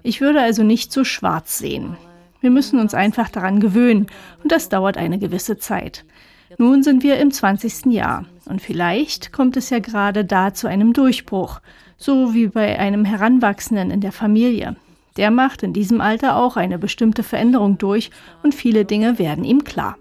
Ich 0.03 0.21
würde 0.21 0.41
also 0.41 0.63
nicht 0.63 0.93
so 0.93 1.05
schwarz 1.05 1.59
sehen. 1.59 1.97
Wir 2.41 2.51
müssen 2.51 2.79
uns 2.79 2.95
einfach 2.95 3.29
daran 3.29 3.61
gewöhnen 3.61 4.07
und 4.43 4.53
das 4.53 4.69
dauert 4.69 4.97
eine 4.97 5.19
gewisse 5.19 5.59
Zeit. 5.59 6.05
Nun 6.57 6.83
sind 6.83 7.03
wir 7.03 7.19
im 7.19 7.31
20. 7.31 7.87
Jahr 7.87 8.25
und 8.47 8.63
vielleicht 8.63 9.33
kommt 9.33 9.57
es 9.57 9.71
ja 9.71 9.81
gerade 9.81 10.25
da 10.25 10.55
zu 10.55 10.67
einem 10.67 10.93
Durchbruch, 10.93 11.61
so 11.97 12.33
wie 12.33 12.47
bei 12.47 12.79
einem 12.79 13.05
Heranwachsenden 13.05 13.91
in 13.91 14.01
der 14.01 14.13
Familie. 14.13 14.77
Der 15.19 15.33
macht 15.33 15.65
in 15.65 15.73
diesem 15.73 16.01
Alter 16.01 16.37
auch 16.37 16.57
eine 16.57 16.79
bestimmte 16.79 17.23
Veränderung 17.25 17.77
durch 17.77 18.11
und 18.45 18.55
viele 18.55 18.85
Dinge 18.85 19.19
werden 19.19 19.45
ihm 19.45 19.65
klar. 19.65 19.97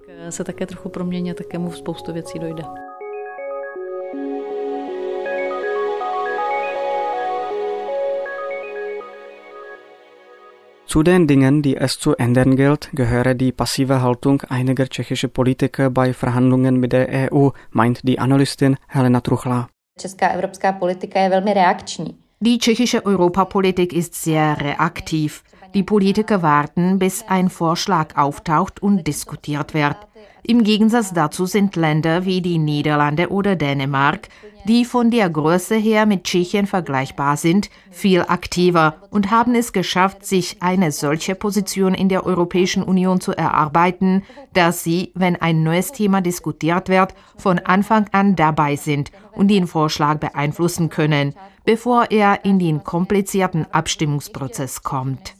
Zu 10.85 11.03
den 11.03 11.27
Dingen, 11.27 11.61
die 11.63 11.75
es 11.75 11.99
zu 11.99 12.15
ändern 12.15 12.55
gilt, 12.55 12.89
gehöre 12.93 13.33
die 13.33 13.51
passive 13.51 14.01
Haltung 14.01 14.41
einiger 14.49 14.87
tschechischer 14.87 15.27
Politiker 15.27 15.89
bei 15.89 16.13
Verhandlungen 16.13 16.79
mit 16.79 16.93
der 16.93 17.33
EU, 17.33 17.49
meint 17.71 18.07
die 18.07 18.19
Analystin 18.19 18.77
Helena 18.87 19.21
Truchla. 19.21 19.67
Česká 19.99 20.27
evropská 20.29 20.71
politika 20.71 21.19
je 21.19 21.29
velmi 21.29 21.53
reakční. 21.53 22.26
Die 22.39 22.59
tschechische 22.59 23.03
Europapolitik 23.03 23.93
ist 23.93 24.13
sehr 24.13 24.61
reaktiv. 24.61 25.43
Die 25.73 25.81
Politiker 25.81 26.43
warten, 26.43 26.99
bis 26.99 27.25
ein 27.27 27.49
Vorschlag 27.49 28.15
auftaucht 28.15 28.79
und 28.79 29.07
diskutiert 29.07 29.73
wird. 29.73 29.97
Im 30.43 30.63
Gegensatz 30.63 31.13
dazu 31.13 31.45
sind 31.45 31.75
Länder 31.75 32.25
wie 32.25 32.41
die 32.41 32.57
Niederlande 32.57 33.29
oder 33.29 33.55
Dänemark, 33.55 34.29
die 34.67 34.85
von 34.85 35.11
der 35.11 35.29
Größe 35.29 35.75
her 35.75 36.05
mit 36.05 36.25
Tschechien 36.25 36.67
vergleichbar 36.67 37.37
sind, 37.37 37.69
viel 37.89 38.21
aktiver 38.21 38.95
und 39.09 39.31
haben 39.31 39.55
es 39.55 39.71
geschafft, 39.73 40.25
sich 40.25 40.61
eine 40.61 40.91
solche 40.91 41.35
Position 41.35 41.93
in 41.93 42.09
der 42.09 42.25
Europäischen 42.25 42.83
Union 42.83 43.21
zu 43.21 43.31
erarbeiten, 43.31 44.23
dass 44.53 44.83
sie, 44.83 45.11
wenn 45.15 45.35
ein 45.35 45.63
neues 45.63 45.91
Thema 45.91 46.21
diskutiert 46.21 46.89
wird, 46.89 47.13
von 47.37 47.59
Anfang 47.59 48.07
an 48.11 48.35
dabei 48.35 48.75
sind 48.75 49.11
und 49.33 49.49
den 49.49 49.67
Vorschlag 49.67 50.19
beeinflussen 50.19 50.89
können, 50.89 51.33
bevor 51.63 52.11
er 52.11 52.45
in 52.45 52.59
den 52.59 52.83
komplizierten 52.83 53.65
Abstimmungsprozess 53.71 54.83
kommt. 54.83 55.35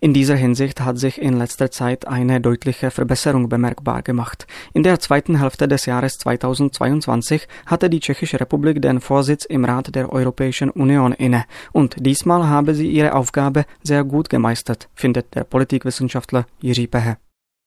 In 0.00 0.14
dieser 0.14 0.36
Hinsicht 0.36 0.80
hat 0.80 0.96
sich 0.96 1.20
in 1.20 1.36
letzter 1.36 1.72
Zeit 1.72 2.06
eine 2.06 2.40
deutliche 2.40 2.92
Verbesserung 2.92 3.48
bemerkbar 3.48 4.02
gemacht. 4.02 4.46
In 4.72 4.84
der 4.84 5.00
zweiten 5.00 5.40
Hälfte 5.40 5.66
des 5.66 5.86
Jahres 5.86 6.18
2022 6.18 7.48
hatte 7.66 7.90
die 7.90 7.98
Tschechische 7.98 8.38
Republik 8.38 8.80
den 8.80 9.00
Vorsitz 9.00 9.44
im 9.44 9.64
Rat 9.64 9.92
der 9.96 10.12
Europäischen 10.12 10.70
Union 10.70 11.12
inne 11.12 11.46
und 11.72 11.96
diesmal 11.98 12.46
habe 12.46 12.76
sie 12.76 12.88
ihre 12.88 13.14
Aufgabe 13.14 13.64
sehr 13.82 14.04
gut 14.04 14.28
gemeistert, 14.28 14.88
findet 14.94 15.34
der 15.34 15.42
Politikwissenschaftler 15.42 16.46
Jiří 16.62 16.86
Pehe. 16.86 17.16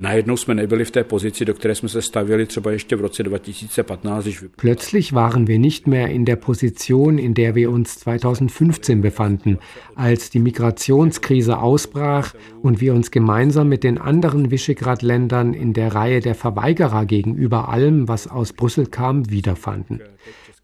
Najednou 0.02 0.38
jsme 0.38 0.56
nebyli 0.56 0.86
v 0.86 0.92
té 0.92 1.04
pozici, 1.04 1.46
do 1.46 1.54
které 1.54 1.76
jsme 1.76 1.90
se 1.90 2.02
stavili 2.02 2.46
třeba 2.46 2.72
ještě 2.72 2.96
v 2.96 3.02
roce 3.02 3.24
2015. 3.24 4.28
Plötzlich 4.56 5.14
waren 5.14 5.48
wir 5.48 5.60
nicht 5.60 5.88
mehr 5.88 6.08
in 6.08 6.26
der 6.26 6.36
Position, 6.36 7.20
in 7.20 7.34
der 7.34 7.56
wir 7.56 7.70
uns 7.70 7.98
2015 7.98 9.02
befanden, 9.02 9.58
als 9.96 10.30
die 10.30 10.40
Migrationskrise 10.40 11.58
ausbrach 11.58 12.34
und 12.62 12.82
wir 12.82 12.94
uns 12.94 13.12
gemeinsam 13.12 13.70
mit 13.70 13.84
den 13.84 14.00
anderen 14.00 14.50
Visegrad-Ländern 14.50 15.54
in 15.54 15.74
der 15.74 15.94
Reihe 15.94 16.20
der 16.20 16.36
Verweigerer 16.36 17.06
gegenüber 17.06 17.70
allem, 17.70 18.08
was 18.08 18.28
aus 18.28 18.54
Brüssel 18.54 18.88
kam, 18.88 19.30
wiederfanden. 19.30 20.00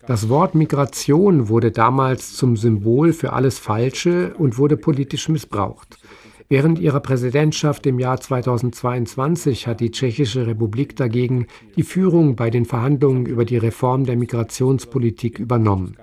Das 0.08 0.30
Wort 0.30 0.56
Migration 0.56 1.50
wurde 1.50 1.72
damals 1.72 2.34
zum 2.34 2.56
Symbol 2.56 3.12
für 3.12 3.34
alles 3.34 3.60
Falsche 3.60 4.34
und 4.38 4.58
wurde 4.58 4.78
politisch 4.78 5.28
missbraucht. 5.28 6.00
Während 6.48 6.80
ihrer 6.80 7.02
Präsidentschaft 7.02 7.86
im 7.86 8.00
Jahr 8.00 8.18
2022 8.18 9.68
hat 9.68 9.82
die 9.82 9.92
Tschechische 9.92 10.48
Republik 10.48 10.96
dagegen 10.96 11.48
die 11.76 11.84
Führung 11.84 12.38
bei 12.38 12.50
den 12.50 12.64
Verhandlungen 12.64 13.26
über 13.26 13.44
die 13.44 13.58
Reform 13.58 14.06
der 14.06 14.16
Migrationspolitik 14.16 15.40
übernommen. 15.40 15.98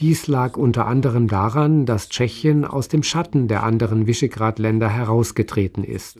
Dies 0.00 0.28
lag 0.28 0.56
unter 0.56 0.86
anderem 0.86 1.28
daran, 1.28 1.84
dass 1.84 2.08
Tschechien 2.08 2.64
aus 2.64 2.88
dem 2.88 3.02
Schatten 3.02 3.48
der 3.48 3.64
anderen 3.64 4.06
Visegrad-Länder 4.06 4.88
herausgetreten 4.88 5.84
ist. 5.84 6.18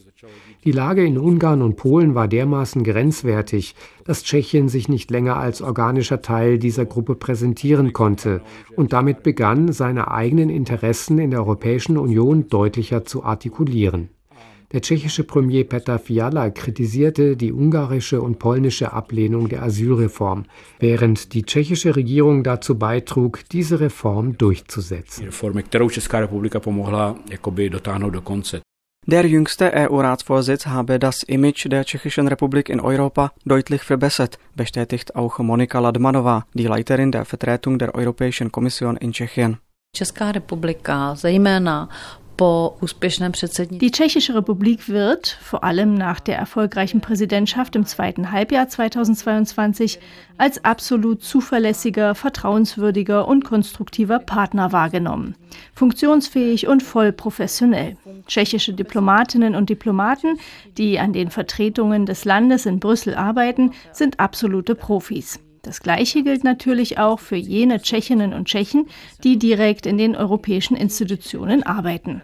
Die 0.64 0.70
Lage 0.70 1.04
in 1.04 1.18
Ungarn 1.18 1.60
und 1.60 1.74
Polen 1.74 2.14
war 2.14 2.28
dermaßen 2.28 2.84
grenzwertig, 2.84 3.74
dass 4.04 4.22
Tschechien 4.22 4.68
sich 4.68 4.88
nicht 4.88 5.10
länger 5.10 5.36
als 5.36 5.60
organischer 5.60 6.22
Teil 6.22 6.60
dieser 6.60 6.86
Gruppe 6.86 7.16
präsentieren 7.16 7.92
konnte 7.92 8.42
und 8.76 8.92
damit 8.92 9.24
begann, 9.24 9.72
seine 9.72 10.12
eigenen 10.12 10.50
Interessen 10.50 11.18
in 11.18 11.32
der 11.32 11.40
Europäischen 11.40 11.98
Union 11.98 12.48
deutlicher 12.48 13.04
zu 13.04 13.24
artikulieren. 13.24 14.10
Der 14.70 14.82
tschechische 14.82 15.24
Premier 15.24 15.64
Petr 15.64 15.98
Fiala 15.98 16.48
kritisierte 16.50 17.36
die 17.36 17.52
ungarische 17.52 18.22
und 18.22 18.38
polnische 18.38 18.92
Ablehnung 18.92 19.48
der 19.48 19.64
Asylreform, 19.64 20.44
während 20.78 21.34
die 21.34 21.42
tschechische 21.42 21.96
Regierung 21.96 22.44
dazu 22.44 22.78
beitrug, 22.78 23.40
diese 23.50 23.80
Reform 23.80 24.38
durchzusetzen. 24.38 25.26
Reformy. 25.26 25.64
Der 29.05 29.26
jüngste 29.26 29.72
EU-Ratsvorsitz 29.74 30.66
habe 30.66 31.00
das 31.00 31.24
Image 31.24 31.66
der 31.68 31.84
Tschechischen 31.84 32.28
Republik 32.28 32.68
in 32.68 32.78
Europa 32.78 33.32
deutlich 33.44 33.82
verbessert, 33.82 34.38
bestätigt 34.55 35.16
auch 35.16 35.40
Monika 35.40 35.80
Ladmanová, 35.80 36.44
die 36.55 36.68
Leiterin 36.68 37.11
der 37.11 37.24
Vertretung 37.24 37.80
der 37.80 37.96
Europäischen 37.96 38.53
Kommission 38.53 38.96
in 38.96 39.12
Tschechien. 39.12 39.59
Česká 39.92 40.30
republika 40.30 41.14
zejména 41.16 41.88
die 42.40 43.90
Tschechische 43.92 44.34
Republik 44.34 44.88
wird, 44.88 45.38
vor 45.42 45.62
allem 45.62 45.94
nach 45.94 46.18
der 46.18 46.38
erfolgreichen 46.38 47.00
Präsidentschaft 47.00 47.76
im 47.76 47.86
zweiten 47.86 48.32
Halbjahr 48.32 48.68
2022, 48.68 50.00
als 50.38 50.64
absolut 50.64 51.22
zuverlässiger, 51.22 52.14
vertrauenswürdiger 52.14 53.28
und 53.28 53.44
konstruktiver 53.44 54.18
Partner 54.18 54.72
wahrgenommen. 54.72 55.36
Funktionsfähig 55.74 56.66
und 56.66 56.82
voll 56.82 57.12
professionell. 57.12 57.96
Tschechische 58.27 58.73
Diplomatinnen 58.73 59.55
und 59.55 59.70
Diplomaten, 59.70 60.39
die 60.79 60.99
an 60.99 61.12
den 61.12 61.31
Vertretungen 61.31 62.07
des 62.07 62.25
Landes 62.25 62.66
in 62.66 62.81
Brüssel 62.81 63.14
arbeiten, 63.14 63.73
sind 63.93 64.20
absolute 64.20 64.75
Profis. 64.75 65.41
Das 65.62 65.81
Gleiche 65.81 66.25
gilt 66.25 66.43
natürlich 66.43 66.99
auch 66.99 67.20
für 67.20 67.37
jene 67.37 67.81
Tschechinnen 67.81 68.35
und 68.35 68.49
Tschechen, 68.49 68.87
die 69.23 69.39
direkt 69.39 69.87
in 69.87 69.97
den 69.97 70.16
europäischen 70.16 70.77
Institutionen 70.77 71.62
arbeiten. 71.62 72.23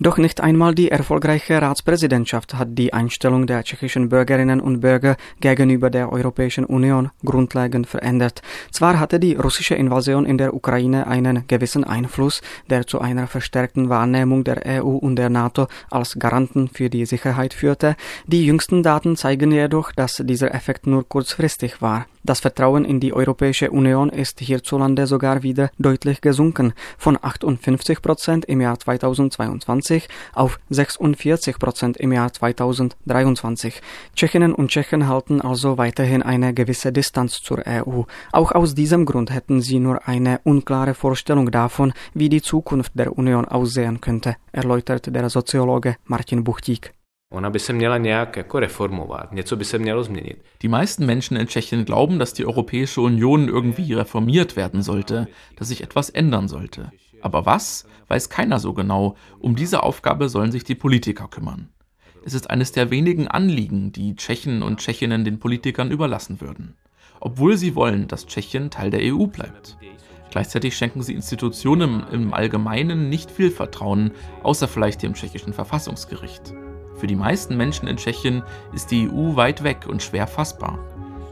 Doch 0.00 0.18
nicht 0.18 0.40
einmal 0.40 0.74
die 0.74 0.90
erfolgreiche 0.90 1.62
Ratspräsidentschaft 1.62 2.54
hat 2.54 2.70
die 2.72 2.92
Einstellung 2.92 3.46
der 3.46 3.62
tschechischen 3.62 4.08
Bürgerinnen 4.08 4.60
und 4.60 4.80
Bürger 4.80 5.16
gegenüber 5.38 5.88
der 5.88 6.10
Europäischen 6.12 6.64
Union 6.64 7.12
grundlegend 7.24 7.86
verändert. 7.86 8.42
Zwar 8.72 8.98
hatte 8.98 9.20
die 9.20 9.36
russische 9.36 9.76
Invasion 9.76 10.26
in 10.26 10.36
der 10.36 10.52
Ukraine 10.52 11.06
einen 11.06 11.46
gewissen 11.46 11.84
Einfluss, 11.84 12.42
der 12.68 12.88
zu 12.88 13.00
einer 13.00 13.28
verstärkten 13.28 13.88
Wahrnehmung 13.88 14.42
der 14.42 14.66
EU 14.66 14.96
und 14.96 15.14
der 15.14 15.30
NATO 15.30 15.68
als 15.92 16.18
Garanten 16.18 16.66
für 16.66 16.90
die 16.90 17.06
Sicherheit 17.06 17.54
führte, 17.54 17.94
die 18.26 18.44
jüngsten 18.44 18.82
Daten 18.82 19.14
zeigen 19.14 19.52
jedoch, 19.52 19.92
dass 19.92 20.20
dieser 20.24 20.52
Effekt 20.56 20.88
nur 20.88 21.08
kurzfristig 21.08 21.80
war. 21.82 22.06
Das 22.26 22.40
Vertrauen 22.40 22.86
in 22.86 23.00
die 23.00 23.12
Europäische 23.12 23.70
Union 23.70 24.08
ist 24.08 24.40
hierzulande 24.40 25.06
sogar 25.06 25.42
wieder 25.42 25.70
deutlich 25.78 26.22
gesunken, 26.22 26.72
von 26.96 27.18
58 27.20 28.00
Prozent 28.00 28.46
im 28.46 28.62
Jahr 28.62 28.80
2022 28.80 29.83
auf 30.32 30.58
46 30.70 31.58
Prozent 31.58 31.96
im 31.96 32.12
Jahr 32.12 32.32
2023. 32.32 33.80
Tschechinnen 34.14 34.54
und 34.54 34.70
Tschechen 34.70 35.08
halten 35.08 35.40
also 35.40 35.78
weiterhin 35.78 36.22
eine 36.22 36.54
gewisse 36.54 36.92
Distanz 36.92 37.42
zur 37.42 37.66
EU. 37.66 38.02
Auch 38.32 38.52
aus 38.52 38.74
diesem 38.74 39.04
Grund 39.04 39.32
hätten 39.32 39.60
sie 39.60 39.78
nur 39.78 40.08
eine 40.08 40.40
unklare 40.44 40.94
Vorstellung 40.94 41.50
davon, 41.50 41.92
wie 42.14 42.28
die 42.28 42.42
Zukunft 42.42 42.92
der 42.94 43.16
Union 43.16 43.44
aussehen 43.44 44.00
könnte, 44.00 44.36
erläutert 44.52 45.14
der 45.14 45.28
Soziologe 45.28 45.96
Martin 46.06 46.44
Buchtík. 46.44 46.92
Změnit. 50.04 50.36
Die 50.62 50.68
meisten 50.68 51.04
Menschen 51.04 51.36
in 51.36 51.48
Tschechien 51.48 51.84
glauben, 51.84 52.20
dass 52.20 52.32
die 52.32 52.46
Europäische 52.46 53.00
Union 53.00 53.48
irgendwie 53.48 53.92
reformiert 53.92 54.54
werden 54.56 54.82
sollte, 54.82 55.26
dass 55.56 55.68
sich 55.68 55.82
etwas 55.82 56.10
ändern 56.10 56.46
sollte. 56.46 56.92
Aber 57.24 57.46
was, 57.46 57.86
weiß 58.08 58.28
keiner 58.28 58.60
so 58.60 58.74
genau. 58.74 59.16
Um 59.38 59.56
diese 59.56 59.82
Aufgabe 59.82 60.28
sollen 60.28 60.52
sich 60.52 60.62
die 60.62 60.74
Politiker 60.74 61.26
kümmern. 61.26 61.70
Es 62.22 62.34
ist 62.34 62.50
eines 62.50 62.70
der 62.72 62.90
wenigen 62.90 63.28
Anliegen, 63.28 63.92
die 63.92 64.14
Tschechen 64.14 64.62
und 64.62 64.78
Tschechinnen 64.78 65.24
den 65.24 65.38
Politikern 65.38 65.90
überlassen 65.90 66.42
würden. 66.42 66.76
Obwohl 67.20 67.56
sie 67.56 67.74
wollen, 67.74 68.08
dass 68.08 68.26
Tschechien 68.26 68.70
Teil 68.70 68.90
der 68.90 69.00
EU 69.14 69.26
bleibt. 69.26 69.78
Gleichzeitig 70.30 70.76
schenken 70.76 71.02
sie 71.02 71.14
Institutionen 71.14 72.04
im 72.12 72.34
Allgemeinen 72.34 73.08
nicht 73.08 73.30
viel 73.30 73.50
Vertrauen, 73.50 74.10
außer 74.42 74.68
vielleicht 74.68 75.02
dem 75.02 75.14
tschechischen 75.14 75.54
Verfassungsgericht. 75.54 76.52
Für 76.96 77.06
die 77.06 77.16
meisten 77.16 77.56
Menschen 77.56 77.88
in 77.88 77.96
Tschechien 77.96 78.42
ist 78.74 78.90
die 78.90 79.08
EU 79.08 79.36
weit 79.36 79.64
weg 79.64 79.86
und 79.88 80.02
schwer 80.02 80.26
fassbar. 80.26 80.78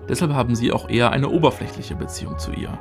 Deshalb 0.09 0.33
haben 0.33 0.55
sie 0.55 0.73
auch 0.73 0.89
eher 0.89 1.11
eine 1.11 1.29
oberflächliche 1.29 1.97
Beziehung 1.97 2.39
zu 2.39 2.53
ihr. 2.53 2.79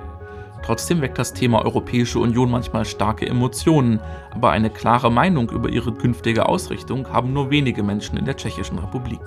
Trotzdem 0.63 1.01
weckt 1.01 1.17
das 1.17 1.33
Thema 1.33 1.65
Europäische 1.65 2.19
Union 2.19 2.51
manchmal 2.51 2.85
starke 2.85 3.25
Emotionen, 3.25 3.99
aber 4.31 4.51
eine 4.51 4.69
klare 4.69 5.11
Meinung 5.11 5.49
über 5.49 5.69
ihre 5.69 5.91
künftige 5.91 6.47
Ausrichtung 6.47 7.07
haben 7.09 7.33
nur 7.33 7.49
wenige 7.49 7.83
Menschen 7.83 8.17
in 8.17 8.25
der 8.25 8.35
Tschechischen 8.35 8.79
Republik. 8.79 9.21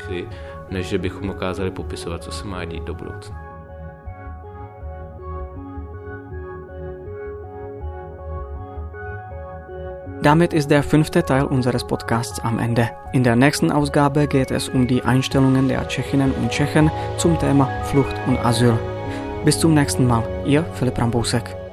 Než 0.71 0.87
že 0.87 0.99
bychom 0.99 1.29
dokázali 1.29 1.71
popisovat, 1.71 2.23
co 2.23 2.33
se 2.33 2.45
má 2.45 2.65
dít 2.65 2.85
do 2.85 2.95
budoucna. 2.95 3.55
Damit 10.23 10.55
ist 10.55 10.71
der 10.71 10.83
fünfte 10.83 11.23
Teil 11.23 11.45
unseres 11.45 11.85
Podcasts 11.85 12.41
am 12.41 12.59
Ende. 12.59 12.89
In 13.13 13.25
der 13.25 13.37
nächsten 13.37 13.71
Ausgabe 13.71 14.27
geht 14.27 14.51
es 14.51 14.71
um 14.71 14.87
die 14.87 15.03
Einstellungen 15.03 15.69
der 15.69 15.87
Tschechinnen 15.87 16.33
und 16.33 16.51
Tschechen 16.51 16.91
zum 17.19 17.39
Thema 17.39 17.69
Flucht 17.85 18.15
und 18.27 18.39
Asyl. 18.39 18.94
Bis 19.45 19.59
zum 19.59 19.75
nächsten 19.75 20.07
Mal, 20.07 20.25
ihr 20.47 20.65
Philipp 20.75 20.99
Rambousek. 20.99 21.64